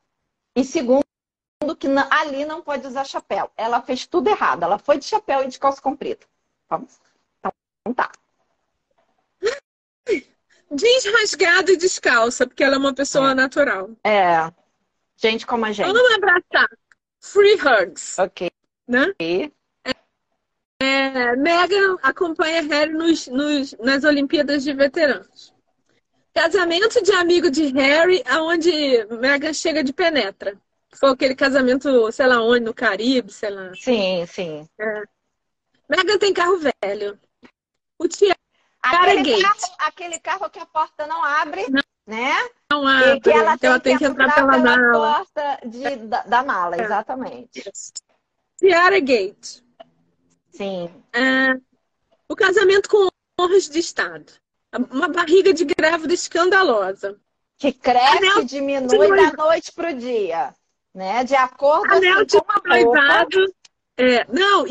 [0.55, 1.05] E segundo,
[1.79, 3.51] que ali não pode usar chapéu.
[3.57, 4.63] Ela fez tudo errado.
[4.63, 6.27] Ela foi de chapéu e de calça comprida.
[6.69, 6.99] Vamos.
[7.39, 8.11] Então tá.
[10.71, 13.91] Jeans rasgado e descalça, porque ela é uma pessoa natural.
[14.05, 14.51] É.
[15.17, 15.87] Gente como a gente.
[15.87, 16.69] Vamos abraçar.
[17.21, 18.51] Free hugs, Ok.
[18.89, 19.13] né?
[20.81, 25.55] É, Meghan acompanha Harry nos, nos- nas Olimpíadas de Veteranos.
[26.35, 28.71] Casamento de amigo de Harry, aonde
[29.19, 30.61] Meghan chega de penetra.
[30.95, 33.73] Foi aquele casamento, sei lá onde, no Caribe, sei lá.
[33.75, 34.69] Sim, sim.
[35.89, 37.19] Meghan tem carro velho.
[37.99, 38.36] O Tiago
[38.95, 39.43] Aquele Gate.
[39.43, 41.67] carro, aquele carro que a porta não abre,
[42.07, 42.35] né?
[42.71, 44.93] não E abre, que ela que ela tem que entrar pela mala.
[44.93, 47.71] porta de- da, da mala, exatamente.
[48.59, 49.63] Tiara Gate.
[50.53, 50.91] Sim.
[51.13, 51.57] É,
[52.29, 53.09] o casamento com
[53.41, 54.33] honras de Estado.
[54.91, 57.19] Uma barriga de grávida escandalosa.
[57.59, 60.55] Que cresce Anel e diminui da noite pro dia,
[60.95, 61.25] né?
[61.25, 63.27] De acordo Anel assim, de com a roupa.
[63.99, 64.67] É, não,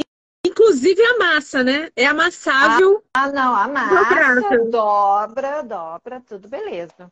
[0.56, 1.92] inclusive a massa, né?
[1.96, 3.04] É amassável.
[3.14, 7.12] Ah, não, a massa dobra, dobra, tudo beleza.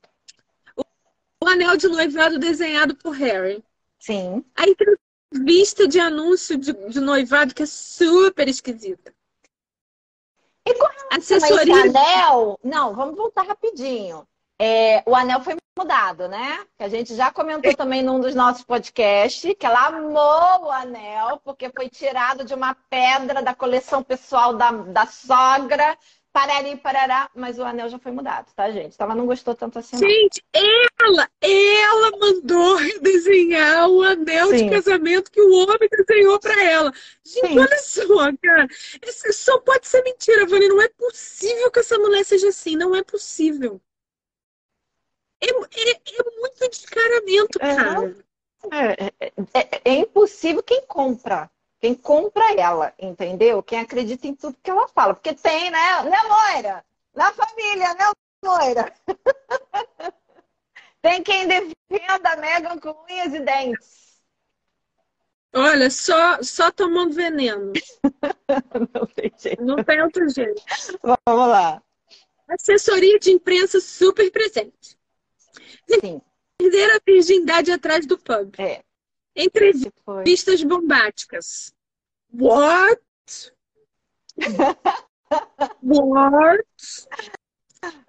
[1.44, 3.62] O anel de noivado desenhado por Harry.
[4.00, 4.46] Sim.
[4.56, 9.14] A entrevista de anúncio de, de noivado que é super esquisita.
[10.66, 14.26] E com relação a esse anel, não, vamos voltar rapidinho.
[14.60, 16.66] É, o anel foi mudado, né?
[16.78, 21.40] Que a gente já comentou também num dos nossos podcasts, que ela amou o anel,
[21.44, 25.98] porque foi tirado de uma pedra da coleção pessoal da, da sogra,
[26.32, 28.96] parari, parará, mas o anel já foi mudado, tá, gente?
[28.96, 30.08] Então ela não gostou tanto assim, não.
[30.08, 34.58] Gente, ela, ela mandou desenhar o anel Sim.
[34.58, 36.92] de casamento que o homem desenhou pra ela.
[37.24, 37.60] Gente, Sim.
[37.60, 38.68] olha só, cara.
[39.06, 40.68] Isso só pode ser mentira, Vani.
[40.68, 42.76] Não é possível que essa mulher seja assim.
[42.76, 43.80] Não é possível.
[45.44, 47.76] É, é, é muito descaramento, É.
[47.76, 48.16] cara.
[48.72, 51.50] É, é- é- é impossível quem compra.
[51.82, 53.62] Quem compra ela, entendeu?
[53.62, 55.14] Quem acredita em tudo que ela fala.
[55.14, 56.04] Porque tem, né?
[56.04, 56.86] Né, Moira?
[57.14, 58.12] Na família, né,
[58.44, 58.94] Moira?
[61.02, 64.04] tem quem defenda a Megan com unhas e dentes.
[65.56, 67.74] Olha, só, só tomando veneno.
[68.94, 69.64] Não tem jeito.
[69.64, 70.64] Não tem outro jeito.
[71.04, 71.84] Vamos lá.
[72.48, 74.98] Assessoria de imprensa super presente.
[75.90, 76.22] Sim,
[76.58, 78.54] Perder a virgindade atrás do pub.
[78.58, 78.84] é.
[79.36, 79.90] Entrevista.
[79.90, 80.24] Se foi.
[80.24, 81.74] Pistas bombásticas.
[82.32, 83.02] What?
[85.82, 86.66] What?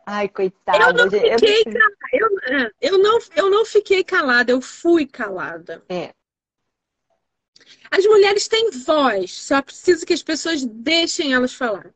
[0.06, 0.78] Ai, coitada.
[0.78, 1.04] Eu não.
[1.04, 1.96] Eu fiquei calada.
[2.12, 5.82] Eu, é, eu, não, eu não fiquei calada, eu fui calada.
[5.88, 6.12] É.
[7.90, 11.94] As mulheres têm voz, só preciso que as pessoas deixem elas falar.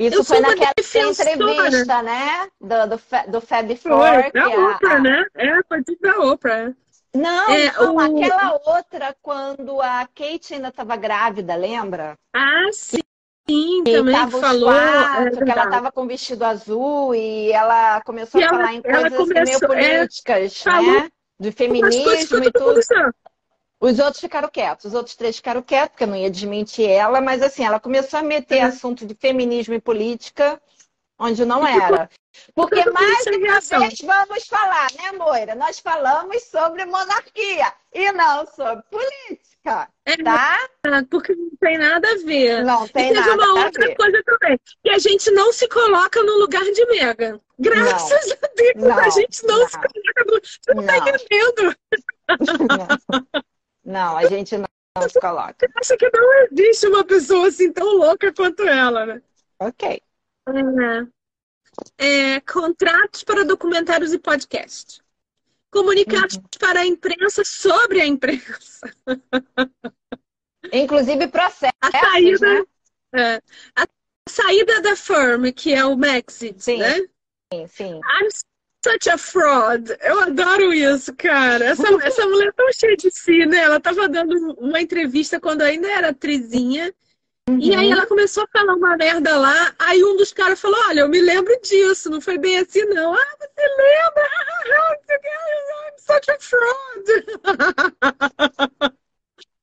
[0.00, 1.30] Isso Eu foi naquela defensora.
[1.30, 2.48] entrevista, né?
[2.60, 4.32] Do, do, do Fab Foi, Four.
[4.32, 5.24] da Oprah, a- né?
[5.36, 6.74] É, foi tudo da Oprah.
[7.14, 12.16] Não, É, não, o- aquela outra quando a Kate ainda estava grávida, lembra?
[12.34, 13.00] Ah, sim,
[13.48, 14.72] sim Que também falou.
[14.72, 18.74] é quatro, que ela estava com vestido azul e ela começou E a ela- falar
[18.74, 21.08] em coisas assim, meio começou- é, políticas, falou né?
[21.38, 22.80] Coisas feminismo e tudo.
[23.80, 27.20] Os outros ficaram quietos, os outros três ficaram quietos, porque eu não ia desmentir ela,
[27.20, 28.62] mas assim, ela começou a meter É.
[28.62, 30.60] assunto de feminismo e política
[31.18, 32.08] onde não era.
[32.54, 35.54] Porque mais uma vez vamos falar, né, Moira?
[35.54, 40.58] Nós falamos sobre monarquia e não sobre política, É tá?
[41.10, 42.64] porque não tem nada a ver.
[42.64, 46.22] Não E tem teve nada uma outra coisa também, que a gente não se coloca
[46.22, 47.40] no lugar de Megan.
[47.58, 49.68] Graças a Deus, Não, a gente não, não.
[49.68, 50.40] se coloca no...
[50.42, 51.08] Você não, tá Não.
[51.08, 51.76] entendendo?
[52.78, 53.40] Não.
[53.84, 54.66] Não, a gente não,
[54.96, 55.54] não se coloca.
[55.66, 59.22] Você acha que não existe uma pessoa assim tão louca quanto ela, né?
[59.58, 60.02] Ok.
[61.98, 62.34] É.
[62.36, 65.00] É, contratos para documentários e podcasts.
[65.70, 66.42] Comunicados Uhum.
[66.58, 68.92] para a imprensa sobre a imprensa.
[70.72, 72.64] Inclusive processos, A saída, né?
[73.14, 73.42] é,
[73.76, 73.86] a
[74.28, 76.94] saída da firm, que é o Maxit, né?
[77.52, 77.94] Sim, sim.
[78.00, 78.28] I'm
[78.84, 79.96] such a fraud.
[80.00, 81.64] Eu adoro isso, cara.
[81.66, 83.58] Essa, essa mulher é tão cheia de si, né?
[83.58, 86.92] Ela tava dando uma entrevista quando ainda era atrizinha.
[87.58, 89.74] E aí ela começou a falar uma merda lá.
[89.78, 93.12] Aí um dos caras falou: Olha, eu me lembro disso, não foi bem assim, não.
[93.12, 94.30] Ah, você lembra?
[95.82, 97.06] I'm such a fraud.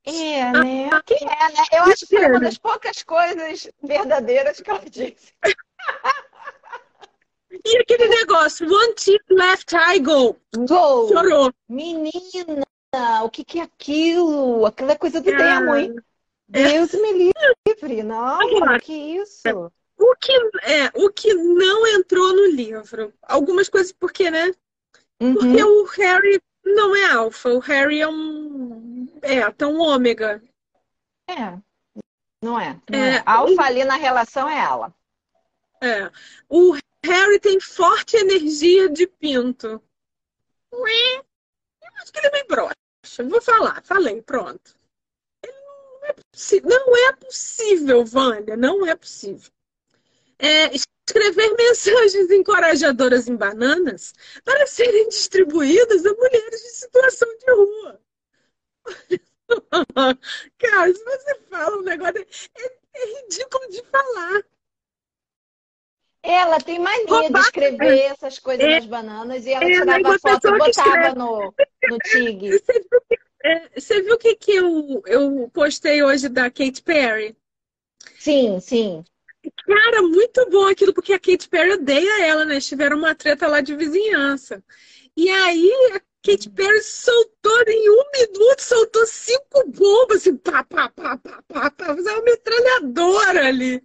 [0.09, 0.89] É, né?
[1.05, 1.65] Que é, né?
[1.73, 5.33] Eu acho que foi uma das poucas coisas verdadeiras que ela disse.
[7.65, 10.35] E aquele negócio, one tip left eye go.
[10.67, 11.09] Gol!
[11.09, 11.53] Chorou.
[11.69, 12.63] Menina,
[13.23, 14.65] o que que é aquilo?
[14.65, 15.37] Aquela é coisa do É.
[15.37, 15.95] demo, hein?
[16.47, 17.31] Deus me
[17.67, 18.03] livre.
[18.03, 18.79] Não, Agora.
[18.79, 19.71] que isso?
[19.97, 20.31] O que,
[20.63, 23.13] é, o que não entrou no livro?
[23.23, 24.53] Algumas coisas, porque, né?
[25.17, 25.81] Porque Uhum.
[25.81, 29.07] o Harry não é alfa, o Harry é um.
[29.21, 30.41] É, tá um ômega.
[31.27, 31.57] É.
[32.41, 32.79] Não é.
[32.89, 33.23] Não É, é.
[33.25, 34.93] Alfa ali na relação é ela.
[35.81, 36.11] É.
[36.47, 39.81] O Harry tem forte energia de pinto.
[40.73, 43.23] Ué, Eu acho que ele é bem broxa.
[43.29, 44.75] Vou falar, falei, pronto.
[45.43, 49.51] Não é possível, não é possível, Vânia, não é possível.
[50.37, 58.01] É, escrever mensagens encorajadoras em bananas para serem distribuídas a mulheres de situação de rua.
[60.57, 64.43] Cara, se você fala um negócio, é, é ridículo de falar.
[66.23, 68.75] Ela tem mania de escrever essas coisas É.
[68.75, 71.53] nas bananas e ela É, tirava uma foto e botava no,
[71.85, 72.49] no TIG.
[72.59, 76.81] Você viu, que- é, você viu o que, que eu, eu postei hoje da Katy
[76.83, 77.35] Perry?
[78.19, 79.03] Sim, sim.
[79.65, 82.55] Cara, muito bom aquilo, porque a Katy Perry odeia ela, né?
[82.55, 84.63] Eles tiveram uma treta lá de vizinhança.
[85.15, 90.89] E aí a Katy Perry soltou em um minuto, soltou cinco bombas, assim, pá, pá,
[90.89, 93.81] pá, pá, pá, pá, fazer uma metralhadora ali.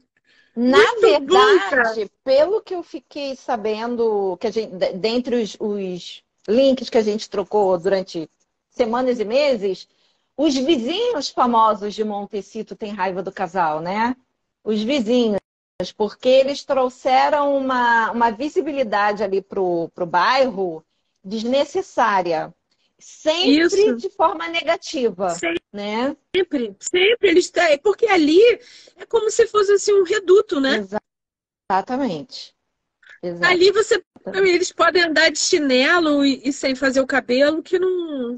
[0.54, 5.56] Na Muito bom, verdade, pelo que eu fiquei sabendo, que a gente, de- dentre os,
[5.58, 8.28] os links que a gente trocou durante
[8.70, 9.88] semanas e meses,
[10.36, 14.14] os vizinhos famosos de Montecito têm raiva do casal, né?
[14.62, 15.38] Os vizinhos,
[15.96, 20.84] porque eles trouxeram uma, uma visibilidade ali pro, pro bairro
[21.24, 22.52] desnecessária.
[23.02, 23.96] Sempre Isso.
[23.96, 25.60] de forma negativa, Sempre.
[25.72, 26.16] né?
[26.34, 28.40] Sempre, sempre eles têm, porque ali
[28.96, 30.86] é como se fosse assim um reduto, né?
[31.70, 32.54] Exatamente.
[33.22, 33.52] Exato.
[33.52, 34.02] Ali você,
[34.34, 38.36] eles podem andar de chinelo e, e sem fazer o cabelo, que não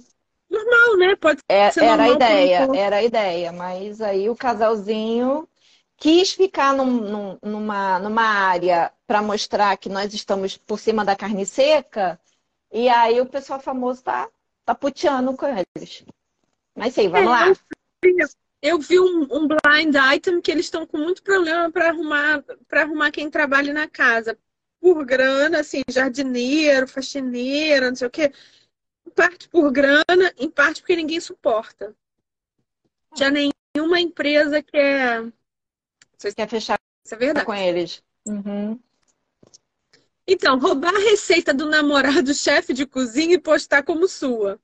[0.51, 1.17] normal, né?
[1.17, 2.75] Pode É- ser era a um ideia, pouco.
[2.75, 5.49] era a ideia, mas aí o casalzinho
[5.97, 11.17] quis ficar num- num- numa, numa área para mostrar que nós estamos por cima da
[11.17, 12.21] carne seca,
[12.73, 14.29] e aí o pessoal famoso tá,
[14.65, 16.05] tá puteando com eles.
[16.75, 17.53] Mas sim, vamos É, lá.
[18.61, 22.83] Eu vi um, um blind item que eles estão com muito problema para arrumar para
[22.83, 24.39] arrumar quem trabalha na casa.
[24.81, 28.33] Por grana, assim, jardineiro, faxineira, não sei o quê.
[29.07, 31.95] Em parte por grana, em parte porque ninguém suporta.
[33.17, 35.31] Já nenhuma empresa quer.
[36.35, 37.47] Quer fechar Isso é verdade.
[37.47, 38.03] com eles?
[38.27, 38.81] Uhum.
[40.27, 44.59] Então, roubar a receita do namorado chefe de cozinha e postar como sua.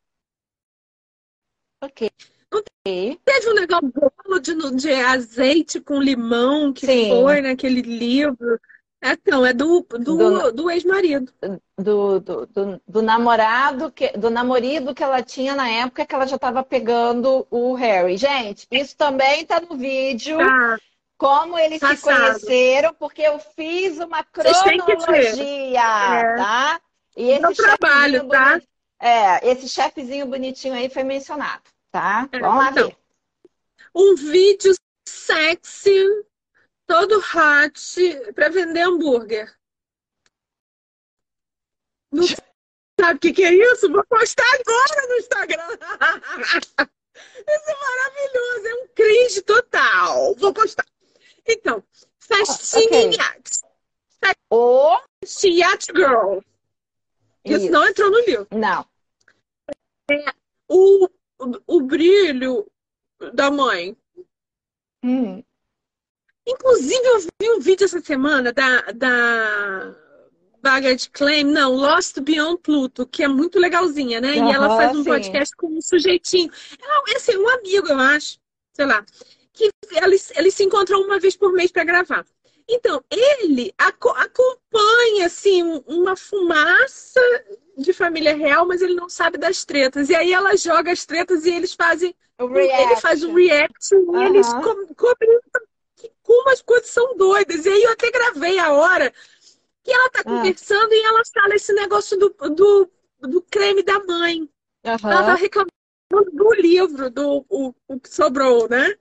[1.83, 2.11] Ok.
[2.53, 3.21] Ok.
[3.25, 7.09] Teve um negócio bolo de, de azeite com limão que Sim.
[7.11, 8.59] foi naquele livro.
[9.03, 11.33] É, não, é do, do, Do- do ex-marido.
[11.79, 16.27] Do, do, do, do namorado, que, do namorido que ela tinha na época que ela
[16.27, 18.19] já estava pegando o Harry.
[18.19, 20.37] Gente, isso também tá no vídeo.
[20.37, 20.77] Tá.
[21.21, 22.33] Como eles se Passado.
[22.41, 26.37] conheceram, porque eu fiz uma cronologia, É.
[26.39, 26.81] tá?
[27.15, 28.53] E esse Dá trabalho, tá?
[28.55, 32.27] boni- É, esse chefezinho bonitinho aí foi mencionado, tá?
[32.33, 32.89] É, Vamos lá então.
[32.89, 32.97] ver.
[33.95, 34.73] Um vídeo
[35.07, 36.07] sexy,
[36.87, 39.55] todo hot, pra vender hambúrguer.
[42.11, 43.93] Não sabe o que, que é isso?
[43.93, 45.69] Vou postar agora no Instagram.
[47.47, 50.35] Isso é maravilhoso, é um cringe total.
[50.37, 50.85] Vou postar.
[51.53, 51.83] Então,
[52.19, 53.07] festinha ok.
[53.07, 53.61] em yacht.
[54.51, 54.99] O...
[55.45, 56.41] Yacht Girl.
[57.45, 57.71] Isso Isso.
[57.71, 58.47] não entrou no livro.
[58.53, 58.87] Não.
[60.69, 61.09] O,
[61.39, 62.67] o, o brilho
[63.35, 63.97] da mãe.
[65.03, 65.43] Hum.
[66.47, 69.95] Inclusive, eu vi um vídeo essa semana da, da
[70.63, 74.35] Baggage Claim, não, Lost Beyond Pluto, que é muito legalzinha, né?
[74.35, 75.11] e ela faz um sim.
[75.11, 76.51] podcast com um sujeitinho.
[77.09, 78.39] É assim, um amigo, eu acho,
[78.75, 79.05] sei lá,
[79.69, 82.25] que eles, eles se encontram uma vez por mês para gravar.
[82.69, 87.21] Então, ele aco- acompanha, assim, um- uma fumaça
[87.77, 90.09] de família real, mas ele não sabe das tretas.
[90.09, 94.11] E aí ela joga as tretas e eles fazem ele faz um reaction.
[94.13, 95.63] react e eles co comentam
[95.97, 97.67] que como as coisas são doidas.
[97.67, 99.13] E aí eu até gravei a hora
[99.83, 100.25] que ela tá Ah.
[100.25, 102.91] conversando e ela fala esse negócio do, do,
[103.23, 104.49] do creme da mãe.
[105.13, 105.71] Ela tá reclamando
[106.33, 108.95] do livro, do o, o que sobrou, né?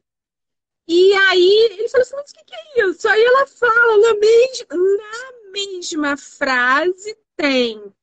[0.92, 3.08] E aí ele falou assim, mas o que, que é isso?
[3.08, 4.66] Aí ela fala, na mesma,
[4.98, 7.94] na mesma frase tem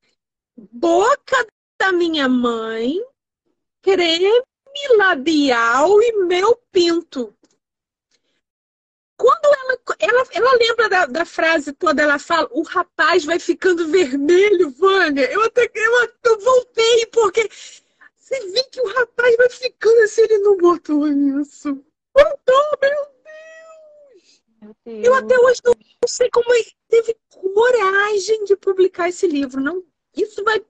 [0.57, 1.47] boca
[1.80, 3.05] da minha mãe,
[3.82, 4.41] creme
[4.97, 7.37] labial e meu pinto.
[9.16, 13.89] quando ela, ela, ela lembra da, da frase toda, ela fala, o rapaz vai ficando
[13.89, 15.28] vermelho, Vânia.
[15.32, 17.49] Eu até eu, eu voltei, porque
[18.14, 21.84] você vê que o rapaz vai ficando assim, ele não botou isso.
[22.16, 24.42] Botou, meu Deus!
[24.60, 25.06] Meu Deus.
[25.06, 29.60] Eu até hoje não, não sei como ele teve coragem de publicar esse livro.
[29.60, 29.84] Não,
[30.16, 30.64] isso vai.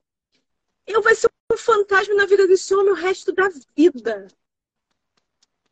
[0.86, 4.28] Eu vai ser um fantasma na vida desse homem o resto da vida.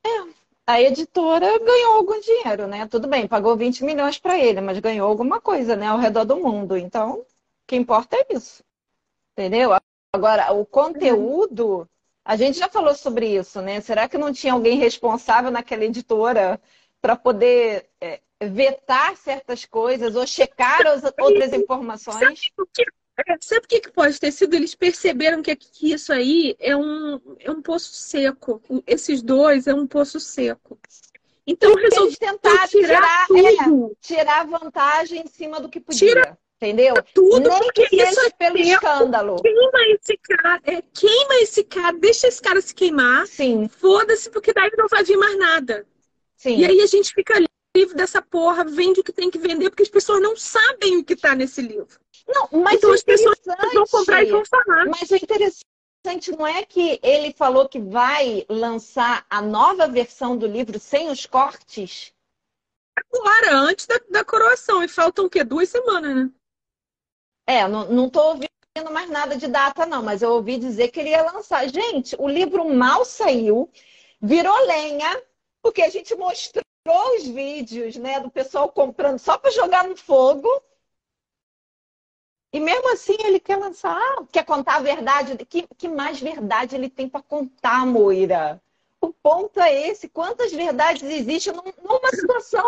[0.05, 0.35] É,
[0.67, 2.87] a editora ganhou algum dinheiro, né?
[2.87, 6.37] Tudo bem, pagou 20 milhões para ele, mas ganhou alguma coisa, né, ao redor do
[6.37, 6.77] mundo.
[6.77, 7.27] Então, o
[7.67, 8.63] que importa é isso.
[9.33, 9.71] Entendeu?
[10.13, 11.89] Agora, o conteúdo,
[12.25, 13.81] a gente já falou sobre isso, né?
[13.81, 16.61] Será que não tinha alguém responsável naquela editora
[17.01, 22.19] para poder é, vetar certas coisas ou checar as outras informações?
[22.19, 22.85] Sabe o que,
[23.41, 24.55] sabe que pode ter sido?
[24.55, 28.63] Eles perceberam que, que isso aí é um, é um poço seco.
[28.87, 30.79] Esses dois é um poço seco.
[31.47, 36.09] Então resolveram tentar tirar, tirar, é, tirar vantagem em cima do que podia.
[36.09, 36.95] Tira Entendeu?
[37.13, 38.69] Tudo Nem porque que isso é pelo tempo.
[38.69, 39.43] escândalo.
[39.43, 43.27] Queima esse cara, é, queima esse cara, deixa esse cara se queimar.
[43.27, 43.69] Sim.
[43.69, 45.87] Foda-se, porque daí não vai vir mais nada.
[46.37, 46.57] Sim.
[46.57, 47.35] E aí a gente fica
[47.77, 51.05] livre dessa porra, vende o que tem que vender, porque as pessoas não sabem o
[51.05, 51.99] que está nesse livro.
[52.27, 53.39] Não, mas então as pessoas
[53.75, 54.87] vão comprar e vão falar.
[54.87, 60.47] Mas o interessante não é que ele falou que vai lançar a nova versão do
[60.47, 62.15] livro sem os cortes?
[62.97, 64.83] Agora, antes da, da coroação.
[64.83, 65.43] E faltam o quê?
[65.43, 66.31] Duas semanas, né?
[67.47, 68.49] É, não, tô ouvindo
[68.93, 71.69] mais nada de data, não, mas eu ouvi dizer que ele ia lançar.
[71.69, 73.71] Gente, o livro mal saiu,
[74.21, 75.23] virou lenha,
[75.63, 76.65] porque a gente mostrou
[77.17, 80.49] os vídeos, né, do pessoal comprando só para jogar no fogo.
[82.53, 84.01] E mesmo assim ele quer lançar,
[84.33, 85.37] quer contar a verdade.
[85.45, 88.63] Que, que mais verdade ele tem para contar, Moira?
[89.01, 92.65] O ponto é esse: quantas verdades existem numa situação?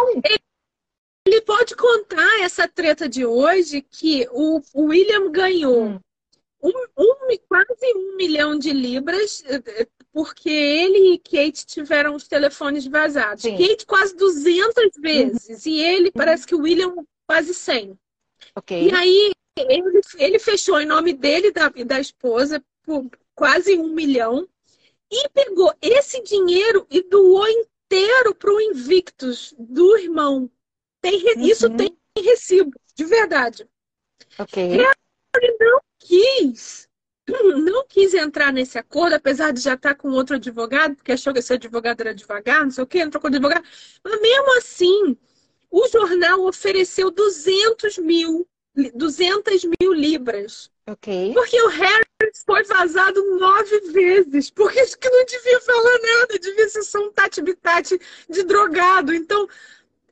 [1.26, 6.00] Ele pode contar essa treta de hoje que o, William ganhou hum.
[6.62, 12.28] um, um, quase um milhão de libras eh, eh, porque ele e Kate tiveram os
[12.28, 13.42] telefones vazados.
[13.42, 13.58] Sim.
[13.58, 16.94] Kate quase 200 vezes e ele parece que o William
[17.26, 17.98] quase 100.
[18.54, 18.88] Okay.
[18.88, 23.04] E aí ele, ele fechou em nome dele e da, da esposa por
[23.34, 24.48] quase um milhão
[25.10, 30.48] e pegou esse dinheiro e doou inteiro para o Invictus do irmão.
[31.06, 31.42] Tem, uhum.
[31.42, 33.68] Isso tem recibo, de verdade.
[34.38, 34.72] Ok.
[34.72, 36.88] Ele não quis,
[37.28, 41.38] não quis entrar nesse acordo, apesar de já estar com outro advogado, porque achou que
[41.38, 43.64] esse advogado era devagar, não sei o quê, entrou com o advogado.
[44.02, 45.16] Mas mesmo assim,
[45.70, 48.44] o jornal ofereceu 200 mil,
[48.94, 50.72] 200 mil libras.
[50.88, 51.32] Ok.
[51.34, 52.06] Porque o Harry
[52.44, 54.50] foi vazado nove vezes.
[54.50, 59.12] Porque que não devia falar nada, devia ser só um tati-bitati de drogado.
[59.12, 59.48] Então,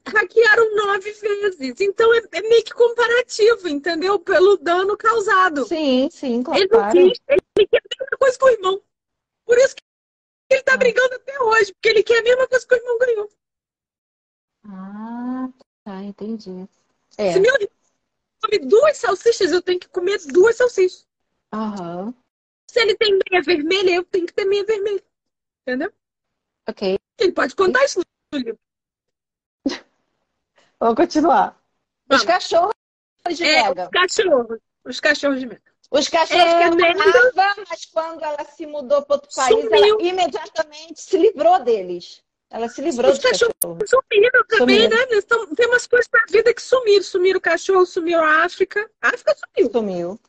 [0.06, 1.80] hackearam nove vezes.
[1.80, 4.18] Então é, é, meio que comparativo, entendeu?
[4.18, 5.66] Pelo dano causado.
[5.66, 6.60] Sim, sim, claro.
[6.60, 8.82] Ele não quis, ele quer a mesma coisa que o irmão.
[9.44, 9.82] Por isso que
[10.50, 10.76] ele tá ah.
[10.76, 13.30] brigando até hoje, porque ele quer a mesma coisa que o irmão ganhou.
[14.66, 15.48] Ah,
[15.84, 16.68] tá, entendi.
[17.16, 17.32] É.
[17.32, 17.68] Se meu irmão
[18.42, 21.06] come duas salsichas, eu tenho que comer duas salsichas.
[21.52, 22.14] Aham.
[22.70, 25.02] Se ele tem meia vermelha, eu tenho que ter meia vermelha.
[25.62, 25.92] Entendeu?
[26.68, 26.98] Ok.
[27.18, 28.00] Ele pode contar isso
[28.32, 28.58] no livro.
[30.84, 31.58] Vamos continuar.
[32.10, 32.74] Os cachorros
[33.30, 33.84] de é, Mega.
[33.84, 34.58] Os cachorros.
[34.84, 35.62] Os cachorros de Mega.
[35.90, 39.72] Os cachorros é, que ela amava, mas quando ela se mudou para outro país, Sumiu.
[39.72, 42.22] ela imediatamente se livrou deles.
[42.50, 43.54] Ela se livrou Os cachorros.
[43.62, 43.88] cachorros.
[43.88, 45.06] Sumiram também, sumiram.
[45.08, 45.16] né?
[45.16, 47.02] Estão, tem umas coisas na vida que sumiram.
[47.02, 48.90] Sumiram o cachorro, sumiu a África.
[49.00, 49.70] A África sumiu.
[49.72, 50.20] Sumiu.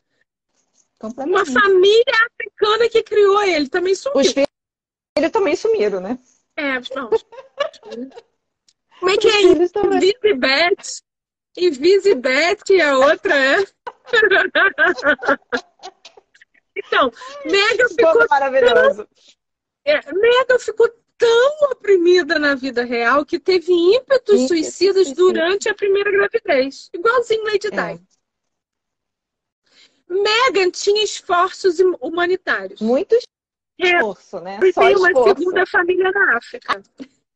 [1.02, 4.22] Uma família africana que criou ele também sumiu.
[4.22, 6.18] Os filhos também sumiram, né?
[6.56, 7.10] É, não.
[9.00, 9.74] Como é que é isso?
[10.00, 11.02] Visibet.
[11.58, 13.66] E Visibet e a outra é.
[16.76, 17.12] então,
[17.46, 18.28] Megan ficou.
[18.30, 19.06] maravilhoso.
[19.06, 19.08] Tão...
[19.86, 26.12] É, Megan ficou tão oprimida na vida real que teve ímpetos suicidas durante a primeira
[26.12, 26.90] gravidez.
[26.94, 27.70] Igualzinho Lady é.
[27.70, 28.04] Di.
[30.10, 32.82] Megan tinha esforços humanitários.
[32.82, 33.16] Muito
[33.80, 34.60] esforço, é, né?
[34.74, 36.84] Só tem uma segunda família na África.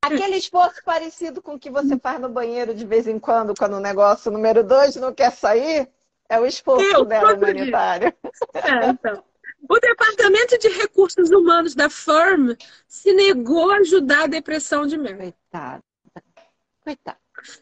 [0.02, 3.74] Aquele esforço parecido com o que você faz no banheiro de vez em quando, quando
[3.74, 5.90] o negócio número dois não quer sair,
[6.30, 8.14] é o esforço Eu, dela humanitário.
[8.54, 9.24] É, então.
[9.68, 12.52] O Departamento de Recursos Humanos da Firm
[12.88, 15.36] se negou a ajudar a depressão de Mary.
[15.52, 15.84] Coitada.
[16.82, 17.18] Coitada.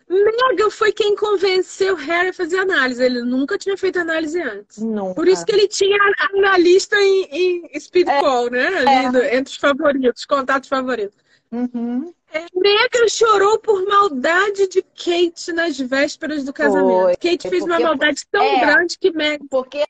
[0.09, 3.03] Megan foi quem convenceu Harry a fazer análise.
[3.03, 4.77] Ele nunca tinha feito análise antes.
[4.77, 5.15] Nunca.
[5.15, 5.97] Por isso que ele tinha
[6.33, 8.19] analista em, em speed é.
[8.19, 8.67] call, né?
[8.85, 9.35] É.
[9.35, 11.17] entre os favoritos, contatos favoritos.
[11.51, 12.13] Uhum.
[12.53, 17.03] Megan chorou por maldade de Kate nas vésperas do casamento.
[17.03, 17.15] Foi.
[17.15, 19.47] Kate fez uma maldade tão é, grande que Megan.
[19.47, 19.85] Porque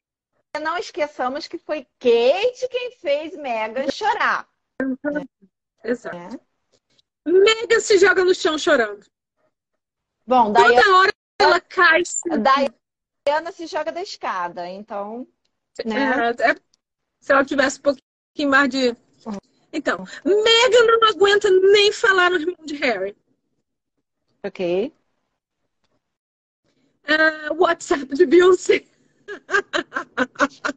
[0.61, 4.47] não esqueçamos que foi Kate quem fez Megan chorar.
[5.83, 6.15] Exato.
[6.15, 7.29] É.
[7.29, 9.05] Megan se joga no chão chorando.
[10.25, 12.03] Bom, Toda hora ela cai.
[12.41, 12.69] Daí
[13.29, 15.27] Ana se joga da escada, então.
[15.85, 16.33] Né?
[16.39, 16.55] É, é,
[17.19, 18.95] se ela tivesse um pouquinho mais de.
[19.71, 21.46] Então, Megan não aguenta
[21.91, 23.15] falar no irmão de Harry.
[24.43, 24.93] Ok.
[27.07, 28.85] Uh, WhatsApp de Beyoncé.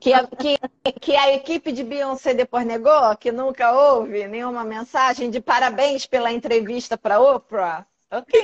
[0.01, 0.59] Que a, que,
[1.01, 6.33] que a equipe de Beyoncé depois negou, que nunca houve nenhuma mensagem de parabéns pela
[6.33, 7.87] entrevista para Oprah.
[8.11, 8.41] Ok.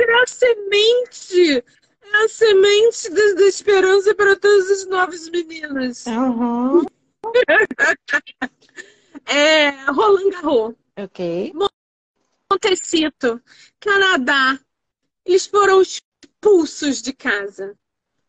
[0.00, 1.64] É a semente,
[2.02, 6.06] é a semente da, da esperança para todos os novos meninos.
[6.06, 6.84] Uhum.
[9.26, 10.74] é, Roland Garros.
[10.96, 11.52] Ok.
[12.50, 13.42] Montecito,
[13.80, 14.58] Canadá.
[15.24, 17.76] Eles foram expulsos de casa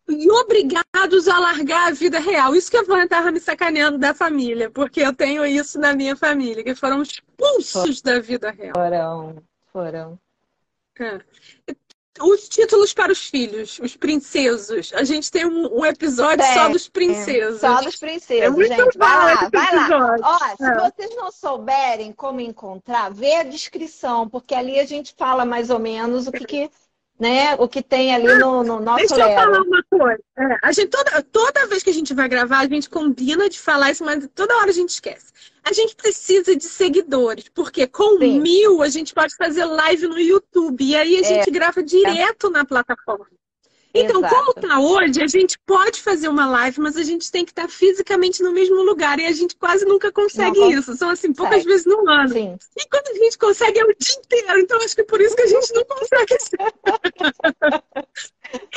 [0.08, 2.56] e obrigados a largar a vida real.
[2.56, 6.16] Isso que a Vânia estava me sacaneando da família, porque eu tenho isso na minha
[6.16, 8.74] família, que foram expulsos da vida real.
[8.74, 10.20] Foram, foram.
[11.00, 11.20] É.
[12.22, 14.94] Os títulos para os filhos, os princesos.
[14.94, 17.62] A gente tem um, um episódio é, só dos princesos.
[17.62, 18.98] É, só dos princesos, é gente.
[18.98, 20.16] Vai lá, vai lá.
[20.24, 20.76] Ó, se é.
[20.80, 25.80] vocês não souberem como encontrar, vê a descrição, porque ali a gente fala mais ou
[25.80, 26.70] menos o que, que
[27.20, 30.22] né, o que tem ali no, no nosso Deixa eu falar uma coisa.
[30.38, 33.60] É, a gente, toda, toda vez que a gente vai gravar, a gente combina de
[33.60, 35.32] falar isso, mas toda hora a gente esquece.
[35.64, 38.40] A gente precisa de seguidores, porque com Sim.
[38.40, 40.84] mil a gente pode fazer live no YouTube.
[40.84, 41.24] E aí a é.
[41.24, 43.26] gente grava direto na plataforma.
[43.96, 44.36] Então, Exato.
[44.36, 47.70] como está hoje, a gente pode fazer uma live, mas a gente tem que estar
[47.70, 49.18] fisicamente no mesmo lugar.
[49.20, 50.98] E a gente quase nunca consegue não, isso.
[50.98, 51.70] São assim, poucas consegue.
[51.70, 52.34] vezes no ano.
[52.34, 52.58] Sim.
[52.76, 54.60] E quando a gente consegue é o dia inteiro.
[54.60, 56.36] Então, acho que é por isso que a gente não consegue.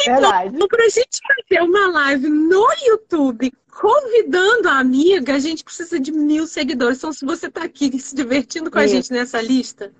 [0.07, 5.99] então, para a gente fazer uma live no YouTube convidando a amiga, a gente precisa
[5.99, 6.99] de mil seguidores.
[6.99, 9.93] Então, se você está aqui se divertindo com a gente nessa lista,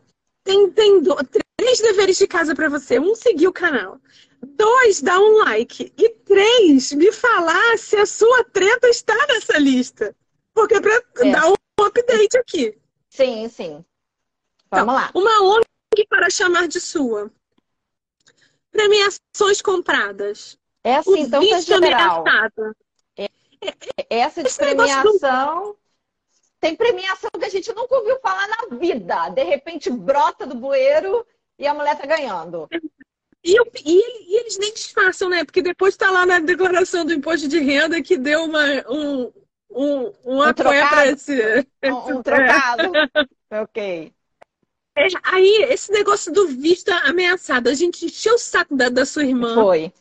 [0.49, 1.15] tem, tem do,
[1.59, 2.99] três deveres de casa para você.
[2.99, 4.01] Um, seguir o canal.
[4.43, 5.93] Dois, dar um like.
[5.99, 10.17] E três, me falar se a sua treta está nessa lista.
[10.55, 11.31] Porque é para é.
[11.31, 12.79] dar um update aqui.
[13.11, 13.85] Sim, sim.
[14.71, 15.11] Vamos então, lá.
[15.15, 17.31] Uma ONG para chamar de sua.
[18.71, 20.59] Premiações compradas.
[20.83, 22.25] É assim, então tá general.
[23.19, 23.29] É,
[24.09, 25.77] essa de premiação...
[26.61, 29.29] Tem premiação que a gente nunca ouviu falar na vida.
[29.31, 31.25] De repente brota do bueiro
[31.59, 32.69] e a mulher tá ganhando.
[33.45, 35.45] E, e, e, eles nem disfarçam, né?
[35.45, 39.33] Porque depois está lá na declaração do imposto de renda que deu uma, um,
[39.71, 41.41] um, um, um para esse.
[41.85, 42.93] Um, um trocado.
[43.51, 44.13] ok.
[44.97, 49.25] É, aí, esse negócio do visto ameaçado, a gente encheu o saco da, da sua
[49.25, 49.55] irmã.
[49.55, 49.93] Foi.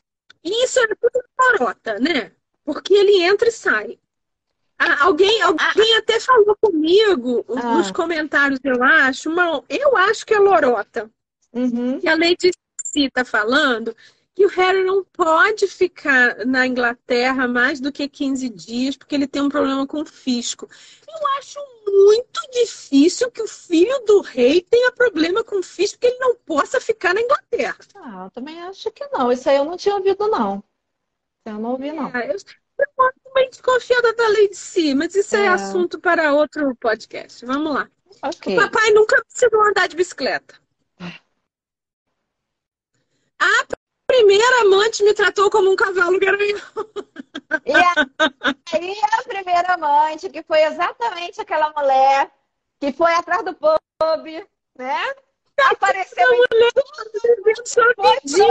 [0.43, 2.31] E isso é tudo porota, né?
[2.65, 3.99] Porque ele entra e sai.
[4.79, 7.77] Ah, alguém alguém ah, até falou comigo ah.
[7.77, 11.09] nos comentários, eu acho, uma, eu acho que é lorota.
[11.51, 11.99] Uhum.
[11.99, 12.51] Que a Lady
[12.95, 13.95] está falando
[14.37, 19.25] que o Harry não pode ficar na Inglaterra mais do que 15 dias, porque ele
[19.25, 20.69] tem um problema com o fisco.
[21.07, 26.05] Eu acho muito difícil que o filho do rei tenha problema com o fisco, que
[26.05, 27.79] ele não possa ficar na Inglaterra.
[27.95, 29.31] Ah, eu também acho que não.
[29.31, 30.63] Isso aí eu não tinha ouvido, não.
[31.43, 32.15] Eu não ouvi, não.
[32.15, 32.37] É, eu
[32.83, 35.45] estou muito desconfiada da lei de si, mas isso é.
[35.45, 37.45] é assunto para outro podcast.
[37.45, 37.89] Vamos lá.
[38.23, 38.57] Okay.
[38.57, 40.55] O papai nunca precisou andar de bicicleta.
[43.39, 43.65] A
[44.07, 46.61] primeira amante me tratou como um cavalo garanhão.
[47.65, 47.73] E
[48.73, 52.31] aí a primeira amante, que foi exatamente aquela mulher
[52.79, 54.47] que foi atrás do pub,
[54.77, 55.15] né?
[55.59, 56.83] Apareceu em mulher pra
[58.23, 58.47] dizer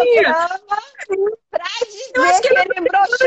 [2.14, 3.26] Eu acho que, ela ele broxou.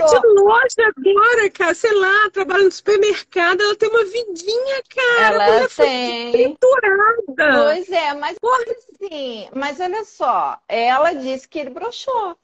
[0.77, 5.43] Agora, cara, sei lá, trabalha no supermercado, ela tem uma vidinha, cara.
[5.43, 6.31] Ela tem.
[6.31, 7.63] Triturada.
[7.63, 8.63] Pois é, mas Porra.
[8.77, 12.37] assim, mas olha só, ela disse que ele broxou.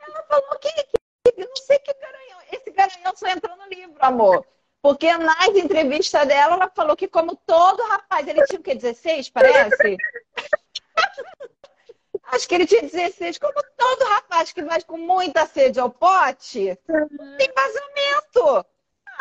[0.00, 0.70] ela falou que,
[1.32, 2.38] que não sei que garanhão.
[2.52, 4.46] Esse garanhão só entrou no livro, amor.
[4.80, 8.74] Porque nas entrevistas dela, ela falou que, como todo rapaz, ele tinha o quê?
[8.74, 9.96] 16, parece?
[12.30, 16.78] Acho que ele tinha 16, como todo rapaz que vai com muita sede ao pote,
[17.38, 18.66] tem vazamento.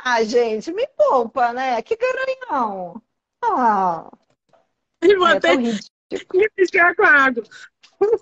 [0.04, 1.82] Ah, gente, me poupa, né?
[1.82, 3.02] Que garanhão.
[3.42, 4.12] Ah.
[5.02, 5.52] E vou é até
[6.56, 7.44] ficar com a água.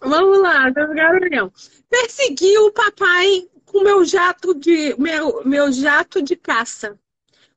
[0.01, 1.51] Vamos lá, garanhão.
[1.89, 6.97] Perseguiu o papai com meu jato de meu, meu jato de caça.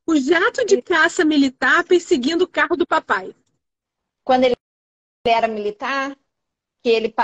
[0.06, 3.34] O jato de caça militar perseguindo o carro do papai.
[4.24, 4.56] Quando ele
[5.26, 6.16] era militar,
[6.82, 7.14] que ele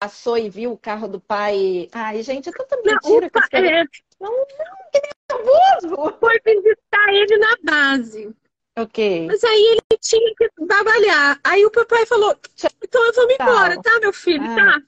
[0.00, 1.88] passou e viu o carro do pai.
[1.92, 3.30] Ai, gente, é tanta mentira.
[3.32, 3.84] Não, que é...
[4.20, 4.46] Não, não,
[4.92, 6.18] que nervoso!
[6.18, 8.34] Foi visitar ele na base.
[8.78, 9.26] Ok.
[9.26, 11.40] Mas aí ele tinha que trabalhar.
[11.42, 12.38] Aí o papai falou:
[12.82, 14.44] então eu vou me embora, tá, meu filho?
[14.44, 14.56] Ah.
[14.56, 14.82] Tá.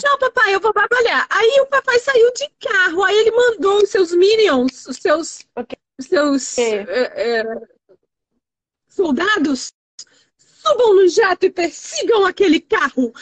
[0.00, 1.26] Tchau, papai, eu vou trabalhar.
[1.28, 5.78] Aí o papai saiu de carro, aí ele mandou os seus minions, os seus, okay.
[5.98, 6.78] os seus okay.
[6.88, 7.44] é, é,
[8.88, 9.72] soldados,
[10.70, 13.12] subam no jato e persigam aquele carro.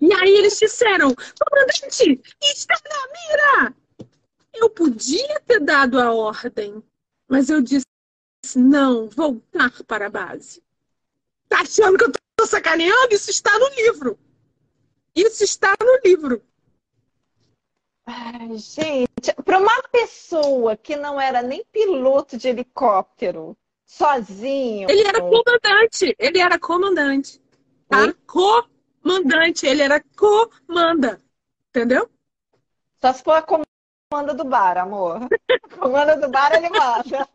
[0.00, 3.76] E aí eles disseram, comandante, está na mira!
[4.52, 6.82] Eu podia ter dado a ordem,
[7.28, 7.84] mas eu disse,
[8.54, 10.62] não, voltar para a base.
[11.48, 13.12] Tá achando que eu tô sacaneando?
[13.14, 14.18] Isso está no livro.
[15.14, 16.42] Isso está no livro.
[18.06, 23.56] Ai, gente, para uma pessoa que não era nem piloto de helicóptero,
[23.86, 24.90] sozinho.
[24.90, 27.40] Ele era comandante, ele era comandante.
[27.88, 28.14] Tá?
[28.26, 31.22] Comandante, ele era comanda.
[31.70, 32.10] Entendeu?
[33.00, 35.20] Só se for a comanda do bar, amor.
[35.78, 37.28] comanda do bar, ele manda.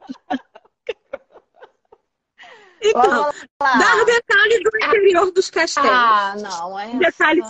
[2.81, 5.89] Então, dar detalhes do interior dos castelos.
[5.91, 6.97] Ah, não, é.
[6.97, 7.41] Detalhe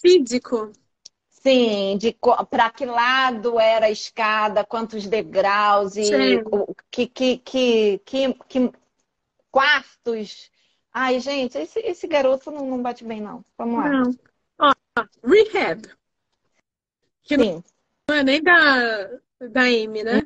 [0.00, 0.72] físico.
[1.42, 2.16] Sim, de
[2.48, 6.04] para que lado era a escada, quantos degraus e
[6.88, 8.72] que, que, que, que, que,
[9.50, 10.52] quartos.
[10.92, 13.44] Ai, gente, esse, esse garoto não, não bate bem, não.
[13.58, 13.88] Vamos lá.
[13.88, 14.14] Não.
[14.60, 14.72] Ó,
[15.24, 15.82] rehab.
[17.24, 17.64] Que Sim.
[18.08, 19.10] não é nem da,
[19.50, 20.22] da Amy, né?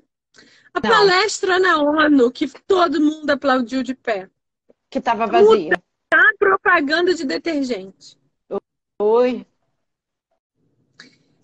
[0.75, 0.91] A Não.
[0.91, 4.29] palestra na ONU, que todo mundo aplaudiu de pé.
[4.91, 5.83] Que estava vazia.
[6.13, 8.19] A propaganda de detergente.
[9.01, 9.47] Oi.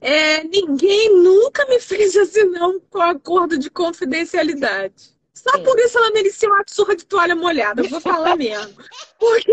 [0.05, 5.16] É, ninguém nunca me fez assinar um acordo de confidencialidade.
[5.32, 5.62] Só Sim.
[5.62, 7.82] por isso ela merecia uma surra de toalha molhada.
[7.82, 8.82] Eu vou falar mesmo.
[9.16, 9.53] Porque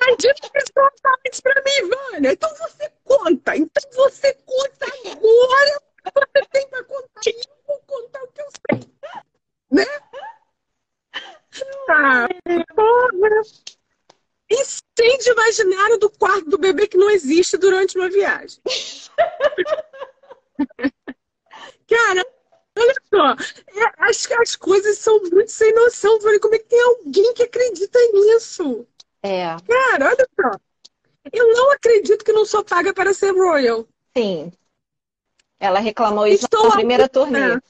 [0.00, 2.32] a gente fez totalmente pra mim, Vânia.
[2.32, 3.56] Então você conta.
[3.56, 5.82] Então você conta agora.
[6.12, 7.20] Você tem pra contar
[7.68, 8.90] vou contar o que eu sei.
[9.70, 9.86] Né?
[11.86, 12.28] Tá.
[12.74, 13.42] Porra.
[14.50, 18.60] Incêndio imaginário do quarto do bebê que não existe durante uma viagem.
[21.88, 22.26] Cara,
[22.76, 23.36] olha só.
[23.80, 26.20] É, as, as coisas são muito sem noção.
[26.20, 28.86] Falei, como é que tem alguém que acredita nisso?
[29.22, 29.56] É.
[29.66, 30.50] Cara, olha só.
[31.32, 33.86] Eu não acredito que não sou paga para ser Royal.
[34.16, 34.52] Sim.
[35.58, 37.08] Ela reclamou isso Estou na primeira a...
[37.08, 37.54] turnê.
[37.54, 37.60] É.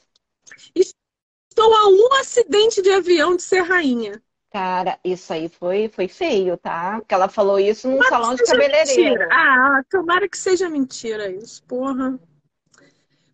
[0.75, 4.23] Estou a um acidente de avião de ser rainha.
[4.51, 6.99] Cara, isso aí foi, foi feio, tá?
[6.99, 9.11] Porque ela falou isso num tomara salão de cabeleireiro.
[9.11, 9.29] Mentira.
[9.31, 12.19] Ah, tomara que seja mentira isso, porra.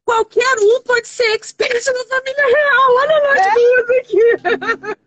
[0.04, 2.94] Qualquer um pode ser expert na família real.
[2.96, 3.54] Olha nós é.
[3.54, 4.96] duas aqui.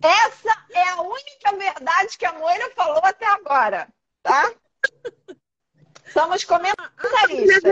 [0.00, 3.88] Essa é a única verdade que a Moira falou até agora,
[4.22, 4.52] tá?
[6.12, 7.64] Somos comentaristas.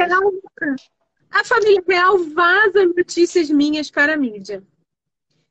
[1.30, 4.62] A família real vaza notícias minhas para a mídia.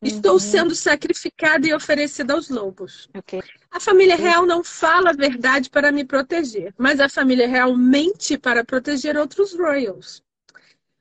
[0.01, 0.39] Estou uhum.
[0.39, 3.07] sendo sacrificada e oferecida aos lobos.
[3.15, 3.41] Okay.
[3.69, 8.35] A família real não fala a verdade para me proteger, mas a família real mente
[8.35, 10.23] para proteger outros royals.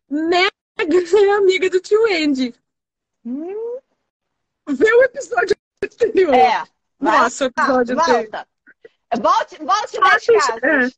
[0.09, 2.55] Meg é amiga do tio Andy.
[3.25, 3.79] Hum.
[4.69, 6.35] Vê o episódio anterior.
[6.35, 6.65] É.
[6.99, 8.47] Nossa, o episódio volta.
[9.19, 10.63] Volte, volte das casas.
[10.63, 10.91] É.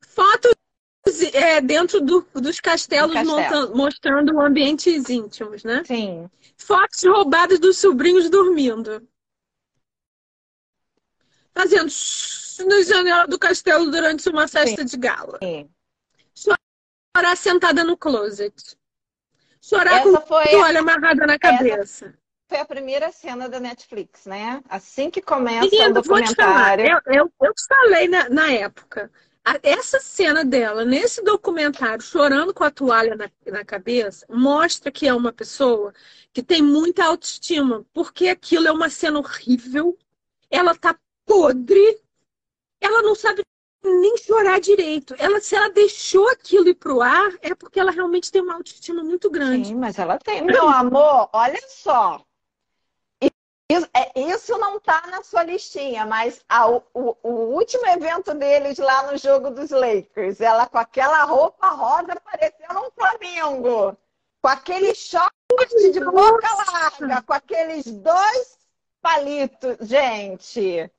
[0.00, 0.51] Fotos
[1.34, 3.76] é, dentro do, dos castelos castelo.
[3.76, 5.82] mostrando ambientes íntimos, né?
[5.84, 6.30] Sim.
[6.56, 9.06] Fotos roubadas dos sobrinhos dormindo.
[11.54, 11.90] Fazendo
[12.66, 14.86] na janela do castelo durante uma festa Sim.
[14.86, 15.38] de gala.
[15.42, 15.68] Sim.
[16.34, 18.54] Chorar sentada no closet.
[19.60, 20.48] Chorar Essa com foi...
[20.48, 22.06] toalha amarrada na cabeça.
[22.06, 24.62] Essa foi a primeira cena da Netflix, né?
[24.68, 26.86] Assim que começa Menina, o documentário.
[26.86, 29.10] Eu, eu, eu falei na, na época
[29.62, 35.12] essa cena dela, nesse documentário, chorando com a toalha na, na, cabeça, mostra que é
[35.12, 35.92] uma pessoa
[36.32, 39.98] que tem muita autoestima, porque aquilo é uma cena horrível,
[40.50, 42.00] ela tá podre,
[42.80, 43.42] ela não sabe
[43.84, 45.14] nem chorar direito.
[45.18, 49.02] Ela, se ela deixou aquilo ir pro ar, é porque ela realmente tem uma autoestima
[49.02, 49.68] muito grande.
[49.68, 50.42] Sim, mas ela tem.
[50.42, 52.24] Meu amor, olha só.
[53.72, 58.76] Isso, é, isso não está na sua listinha, mas a, o, o, último evento deles
[58.76, 63.96] lá no jogo dos Lakers, ela com aquela roupa rosa parecendo um Flamengo,
[64.42, 65.32] com aquele short
[65.90, 68.58] de boca larga, com aqueles dois
[69.00, 70.90] palitos, gente.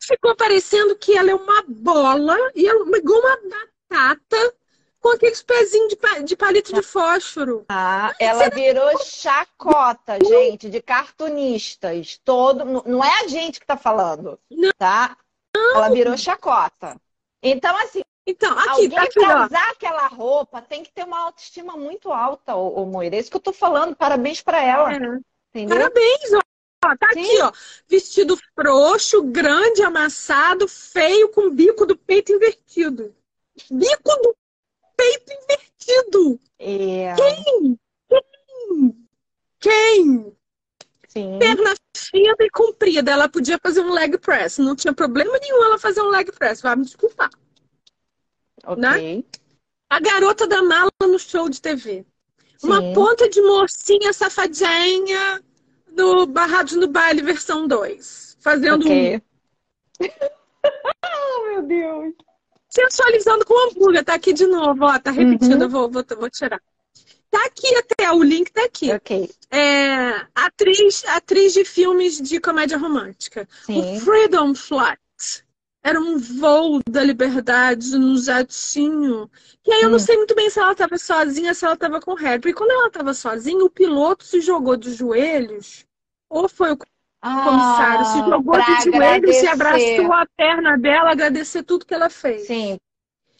[0.00, 3.38] Ficou parecendo que ela é uma bola e ela igual uma
[3.90, 4.54] batata
[5.02, 7.66] com aqueles pezinhos de, de palito de fósforo.
[7.68, 12.20] Ah, ela virou chacota, gente, de cartunistas.
[12.24, 14.70] Todo, não é a gente que tá falando, não.
[14.78, 15.16] tá?
[15.54, 16.96] Ela virou chacota.
[17.42, 21.18] Então, assim, então, aqui, alguém tá aqui, pra usar aquela roupa tem que ter uma
[21.18, 23.16] autoestima muito alta, ô, ô Moira.
[23.16, 23.96] É isso que eu tô falando.
[23.96, 24.92] Parabéns para ela.
[24.92, 24.96] É.
[25.50, 25.76] Entendeu?
[25.76, 26.40] Parabéns, ó.
[26.96, 27.20] Tá Sim.
[27.20, 27.52] aqui, ó.
[27.88, 33.14] Vestido frouxo, grande, amassado, feio, com bico do peito invertido.
[33.70, 34.34] Bico do
[35.02, 36.40] peito invertido.
[36.58, 37.14] É.
[37.16, 37.78] Quem?
[38.08, 39.06] Quem?
[39.60, 40.36] Quem?
[41.08, 41.38] Sim.
[41.38, 43.10] Perna fina e comprida.
[43.10, 44.58] Ela podia fazer um leg press.
[44.58, 46.62] Não tinha problema nenhum ela fazer um leg press.
[46.62, 47.30] Vai me desculpar.
[48.64, 48.80] Ok.
[48.80, 49.24] Né?
[49.90, 52.06] A garota da mala no show de TV.
[52.56, 52.66] Sim.
[52.66, 55.42] Uma ponta de mocinha safadinha
[55.94, 58.38] no Barrados no Baile versão 2.
[58.40, 59.16] Fazendo okay.
[59.16, 59.20] um.
[61.04, 62.14] oh, meu Deus.
[62.72, 64.02] Sensualizando com hambúrguer.
[64.02, 64.98] Tá aqui de novo, ó.
[64.98, 65.62] Tá repetindo, uhum.
[65.62, 66.60] eu vou, vou, vou tirar.
[67.30, 68.92] Tá aqui até, o link tá aqui.
[68.92, 69.30] Ok.
[69.50, 73.48] É, atriz, atriz de filmes de comédia romântica.
[73.66, 73.96] Sim.
[73.96, 75.00] O Freedom Flight.
[75.84, 79.28] Era um voo da liberdade no jatinho.
[79.66, 79.92] E aí eu hum.
[79.92, 82.40] não sei muito bem se ela estava sozinha, se ela estava com o Harry.
[82.40, 85.84] Porque quando ela estava sozinha, o piloto se jogou de joelhos.
[86.30, 86.78] Ou foi o
[87.22, 92.10] ah, comissário, se jogou de joelhos e abraçou a perna dela, agradecer tudo que ela
[92.10, 92.48] fez.
[92.48, 92.76] Sim.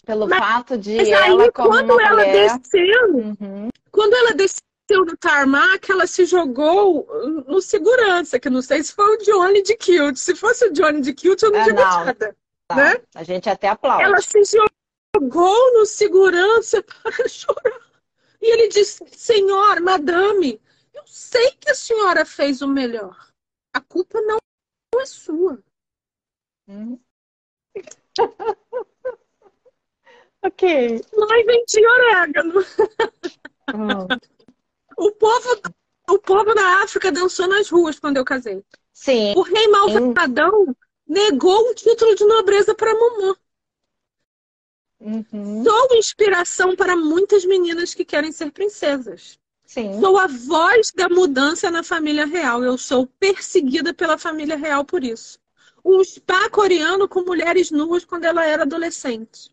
[0.07, 2.59] Pelo mas, fato de mas ela aí, quando ela mulher...
[2.59, 3.69] desceu, uhum.
[3.91, 7.09] quando ela desceu no tarmac, ela se jogou
[7.47, 10.17] no segurança, que não sei se foi o Johnny de Kilt.
[10.17, 12.05] Se fosse o Johnny de Kilt, eu não é, digo não.
[12.05, 12.37] nada.
[12.69, 12.77] Tá.
[12.77, 12.97] Né?
[13.15, 14.05] A gente até aplaude.
[14.05, 14.43] Ela se
[15.15, 17.81] jogou no segurança para chorar.
[18.41, 20.61] E ele disse, senhor, madame,
[20.95, 23.32] eu sei que a senhora fez o melhor.
[23.73, 24.39] A culpa não
[25.01, 25.63] é sua.
[26.69, 26.99] Hum.
[30.43, 31.01] ok.
[31.17, 32.61] Mãe vendi orégano.
[33.75, 34.07] Hum.
[34.97, 35.61] O povo,
[36.11, 38.65] o povo da África dançou nas ruas quando eu casei.
[38.93, 39.35] Sim.
[39.37, 43.37] O rei malvadão negou um título de nobreza para Momô.
[45.01, 45.65] Uhum.
[45.65, 49.39] Sou inspiração para muitas meninas que querem ser princesas.
[49.73, 49.99] Sim.
[50.01, 52.63] Sou a voz da mudança na família real.
[52.63, 55.39] Eu sou perseguida pela família real por isso.
[55.83, 59.51] Um spa coreano com mulheres nuas quando ela era adolescente.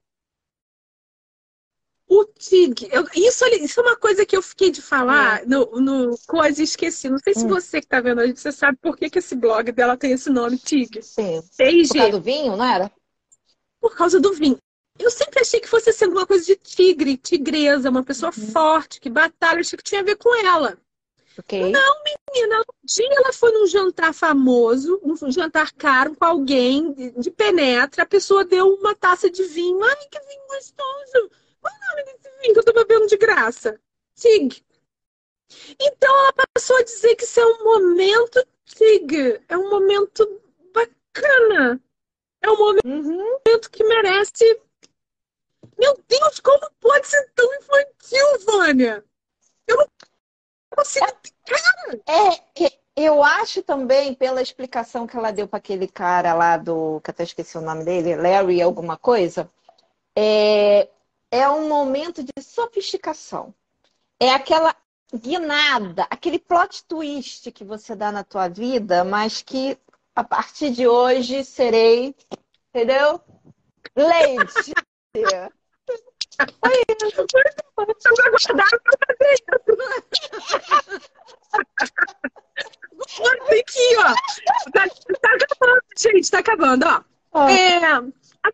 [2.06, 5.46] O TIG, eu, isso, isso é uma coisa que eu fiquei de falar é.
[5.46, 7.08] no, no coisa e esqueci.
[7.08, 7.48] Não sei se hum.
[7.48, 10.12] você que está vendo a gente, você sabe por que, que esse blog dela tem
[10.12, 11.02] esse nome, TIG.
[11.02, 11.42] Sim.
[11.56, 11.88] TIG.
[11.88, 12.92] Por causa do vinho, não era?
[13.80, 14.58] Por causa do vinho.
[15.00, 18.52] Eu sempre achei que fosse ser alguma coisa de tigre, tigresa, uma pessoa uhum.
[18.52, 20.78] forte, que batalha, achei que tinha a ver com ela.
[21.40, 21.72] Okay.
[21.72, 27.32] Não, menina, um dia ela foi num jantar famoso, um jantar caro com alguém de
[27.32, 29.82] penetra, a pessoa deu uma taça de vinho.
[29.82, 31.32] Ai, que vinho gostoso!
[31.62, 33.80] Qual o nome desse vinho que eu tô bebendo de graça?
[34.16, 34.62] Tig.
[35.80, 39.42] Então ela passou a dizer que isso é um momento Tig.
[39.48, 40.42] É um momento
[40.74, 41.82] bacana.
[42.42, 43.60] É um momento uhum.
[43.72, 44.62] que merece.
[45.78, 49.04] Meu Deus, como pode ser tão infantil, Vânia?
[49.68, 49.88] Eu não
[50.76, 51.06] consigo.
[51.46, 52.02] Cara!
[52.08, 57.00] É, é, eu acho também, pela explicação que ela deu para aquele cara lá do.
[57.02, 59.50] que até esqueci o nome dele, Larry, alguma coisa.
[60.16, 60.90] É,
[61.32, 63.54] é um momento de sofisticação.
[64.20, 64.76] É aquela
[65.14, 69.78] guinada, aquele plot twist que você dá na tua vida, mas que
[70.16, 72.16] a partir de hoje serei,
[72.70, 73.22] entendeu?
[75.16, 75.54] Lady.
[76.62, 77.26] Foi isso.
[77.76, 79.46] Vocês aguardaram pra fazer isso.
[83.76, 84.14] Ir, ó.
[84.72, 84.88] Tá,
[85.22, 87.02] tá acabando, gente, tá acabando, ó.
[87.32, 87.52] Ah.
[87.52, 88.02] É, a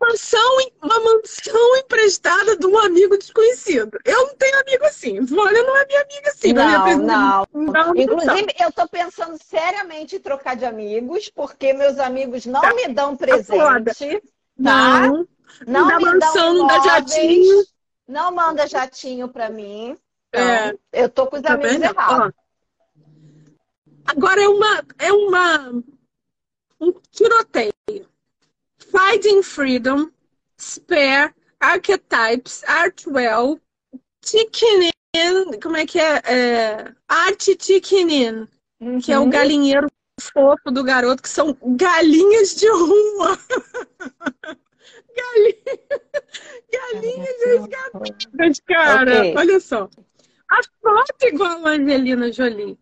[0.00, 3.98] mansão, uma mansão emprestada de um amigo desconhecido.
[4.04, 5.18] Eu não tenho amigo assim.
[5.38, 6.52] Olha, não é minha amiga assim.
[6.52, 7.46] Não, não.
[7.52, 7.96] não.
[7.96, 12.74] Inclusive, eu tô pensando seriamente em trocar de amigos, porque meus amigos não tá.
[12.74, 14.22] me dão presente.
[14.62, 15.00] Tá?
[15.08, 15.26] Não.
[15.66, 17.64] Não, não me mansão, não dá jatinho.
[18.06, 19.96] Não manda jatinho pra mim.
[20.28, 20.74] Então, é.
[20.92, 22.34] Eu tô com os tá amigos errados.
[24.06, 25.82] Agora é uma, é uma
[26.80, 27.72] um tiroteio.
[28.78, 30.08] Finding Freedom,
[30.58, 33.60] Spare, Archetypes, Artwell,
[34.20, 34.90] Tickenin,
[35.62, 36.22] como é que é?
[36.24, 38.48] é Art Tickenin,
[38.80, 39.00] uhum.
[39.00, 39.30] que é o uhum.
[39.30, 39.88] galinheiro
[40.20, 43.38] fofo do garoto, que são galinhas de rua.
[46.72, 49.18] galinhas resgatadas, cara.
[49.20, 49.36] Okay.
[49.36, 49.88] Olha só.
[50.50, 52.78] A foto igual a Angelina Jolie.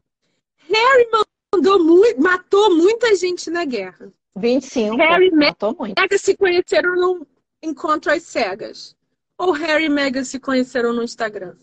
[0.68, 1.08] Harry
[1.54, 4.12] mandou muito, matou muita gente na guerra.
[4.36, 4.96] 25.
[4.96, 7.26] Harry e Meghan se conheceram num
[7.62, 8.96] encontro às cegas.
[9.38, 11.54] ou Harry e Meghan se conheceram no Instagram?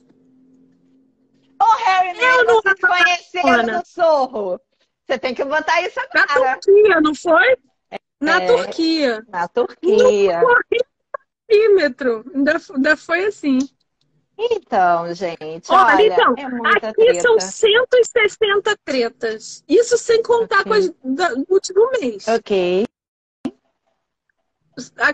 [1.62, 4.60] O Harry e Meghan se conheceram no Sorro.
[5.06, 6.40] Você tem que botar isso agora.
[6.40, 7.58] Na Turquia, não foi?
[8.22, 9.26] Na é, Turquia.
[9.28, 10.42] Na Turquia.
[10.42, 10.56] No
[11.50, 12.24] centímetro.
[12.34, 13.60] Ainda, ainda foi assim.
[14.38, 15.70] Então, gente.
[15.70, 17.22] Olha, olha então, é aqui treta.
[17.22, 19.64] são 160 tretas.
[19.68, 20.72] Isso sem contar okay.
[20.72, 22.28] com as do último mês.
[22.28, 22.86] Ok.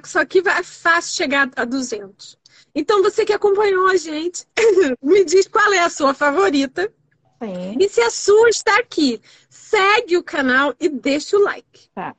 [0.05, 2.37] Só que vai fácil chegar a 200.
[2.75, 4.45] Então, você que acompanhou a gente,
[5.01, 6.93] me diz qual é a sua favorita.
[7.41, 7.75] Sim.
[7.79, 11.89] E se a sua está aqui, segue o canal e deixa o like.
[11.93, 12.15] Tá.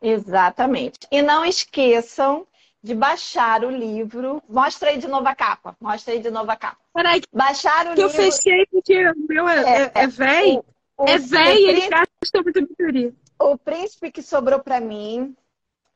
[0.00, 1.00] Exatamente.
[1.10, 2.46] E não esqueçam
[2.82, 4.42] de baixar o livro.
[4.48, 5.76] Mostra aí de novo a capa.
[5.80, 6.78] Mostra aí de novo a capa.
[6.94, 8.02] Peraí, baixar o que livro.
[8.02, 10.64] eu fechei porque o meu é, é, velho.
[11.06, 13.14] É velho e ele gasta muita bateria.
[13.38, 15.36] O príncipe que sobrou para mim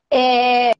[0.09, 0.73] é,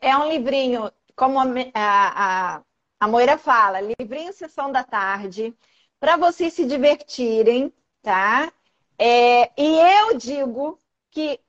[0.00, 2.62] é um livrinho, como a, a,
[2.98, 5.54] a Moira fala, livrinho Sessão da Tarde,
[5.98, 7.72] para vocês se divertirem,
[8.02, 8.52] tá?
[8.98, 10.78] É, e eu digo
[11.10, 11.40] que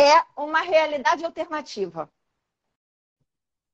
[0.00, 2.10] é uma realidade alternativa.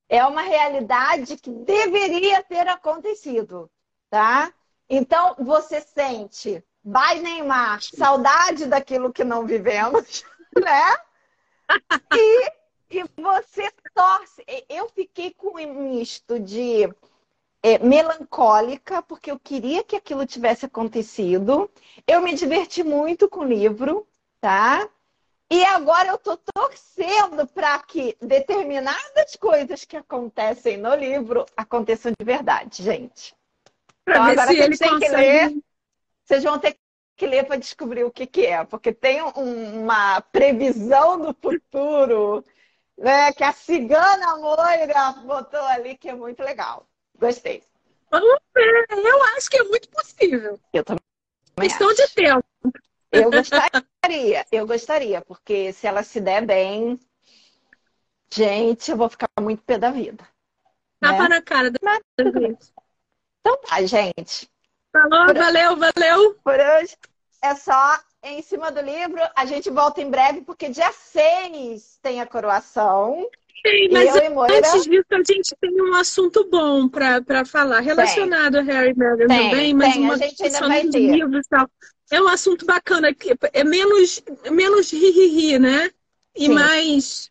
[0.09, 3.71] É uma realidade que deveria ter acontecido,
[4.11, 4.53] tá?
[4.89, 10.25] Então, você sente, vai Neymar, saudade daquilo que não vivemos,
[10.61, 10.97] né?
[12.13, 12.53] E,
[12.91, 14.45] e você torce.
[14.69, 16.93] Eu fiquei com um misto de
[17.63, 21.71] é, melancólica, porque eu queria que aquilo tivesse acontecido.
[22.05, 24.09] Eu me diverti muito com o livro,
[24.41, 24.89] tá?
[25.51, 32.25] E agora eu tô torcendo para que determinadas coisas que acontecem no livro aconteçam de
[32.25, 33.35] verdade, gente.
[34.03, 35.11] Então agora vocês têm consegue...
[35.11, 35.63] que ler.
[36.25, 36.79] Vocês vão ter
[37.17, 42.45] que ler para descobrir o que, que é, porque tem um, uma previsão do futuro,
[42.97, 43.33] né?
[43.33, 46.87] Que a cigana Moira botou ali que é muito legal.
[47.19, 47.65] Gostei.
[48.09, 48.87] Vamos ver.
[48.91, 50.61] Eu acho que é muito possível.
[50.73, 51.03] Eu também.
[51.61, 51.97] Questão acho.
[51.97, 52.45] de tempo.
[53.13, 56.99] Eu gostaria, eu gostaria, porque se ela se der bem,
[58.33, 60.27] gente, eu vou ficar muito pé da vida.
[61.01, 61.29] Tapa né?
[61.29, 62.01] na cara da Mas,
[63.41, 64.49] Então tá, gente.
[64.93, 66.35] Falou, por valeu, valeu.
[66.45, 66.97] Por hoje
[67.43, 69.21] é só em cima do livro.
[69.35, 73.29] A gente volta em breve, porque dia 6 tem a coroação.
[73.67, 78.61] Sim, mas eu antes disso a gente tem um assunto bom para falar, relacionado tem.
[78.61, 80.05] a Harry Meghan também, mas tem.
[80.05, 80.17] uma
[80.69, 80.99] vai ter.
[80.99, 81.69] livros e tal.
[82.11, 85.91] É um assunto bacana, que é menos, menos ri-ri-ri, né?
[86.35, 86.55] E Sim.
[86.55, 87.31] mais.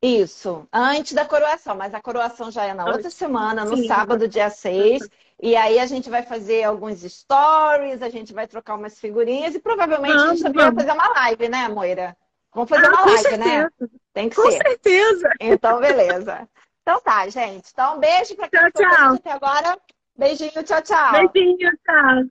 [0.00, 3.88] Isso, antes da coroação, mas a coroação já é na outra semana, no Sim.
[3.88, 5.08] sábado, dia 6.
[5.42, 9.58] E aí a gente vai fazer alguns stories, a gente vai trocar umas figurinhas e
[9.58, 12.16] provavelmente a gente também vai fazer uma live, né, Moira?
[12.54, 13.46] Vamos fazer ah, uma live, né?
[13.46, 13.72] certeza.
[13.80, 13.88] né?
[14.12, 14.58] Tem que com ser.
[14.58, 15.30] Com certeza.
[15.40, 16.48] Então, beleza.
[16.82, 17.70] Então tá, gente.
[17.72, 19.14] Então, um beijo pra quem tchau, tchau.
[19.14, 19.78] até agora.
[20.16, 21.12] Beijinho, tchau, tchau.
[21.12, 22.24] Beijinho, tchau.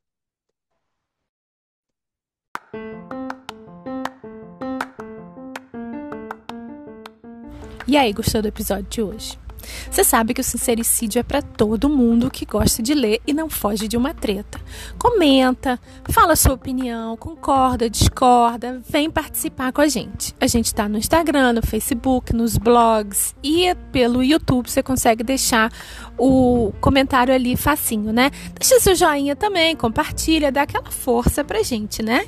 [7.86, 9.43] E aí, gostou do episódio de hoje?
[9.90, 13.50] Você sabe que o sincericídio é para todo mundo que gosta de ler e não
[13.50, 14.60] foge de uma treta.
[14.98, 20.36] Comenta, fala sua opinião, concorda, discorda, vem participar com a gente.
[20.40, 25.72] A gente está no Instagram, no Facebook, nos blogs e pelo YouTube você consegue deixar
[26.18, 28.32] o comentário ali facinho, né?
[28.60, 32.28] Deixa seu joinha também, compartilha, dá aquela força pra gente, né?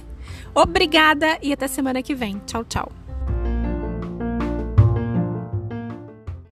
[0.53, 2.41] Obrigada e até semana que vem.
[2.45, 3.04] Tchau, tchau.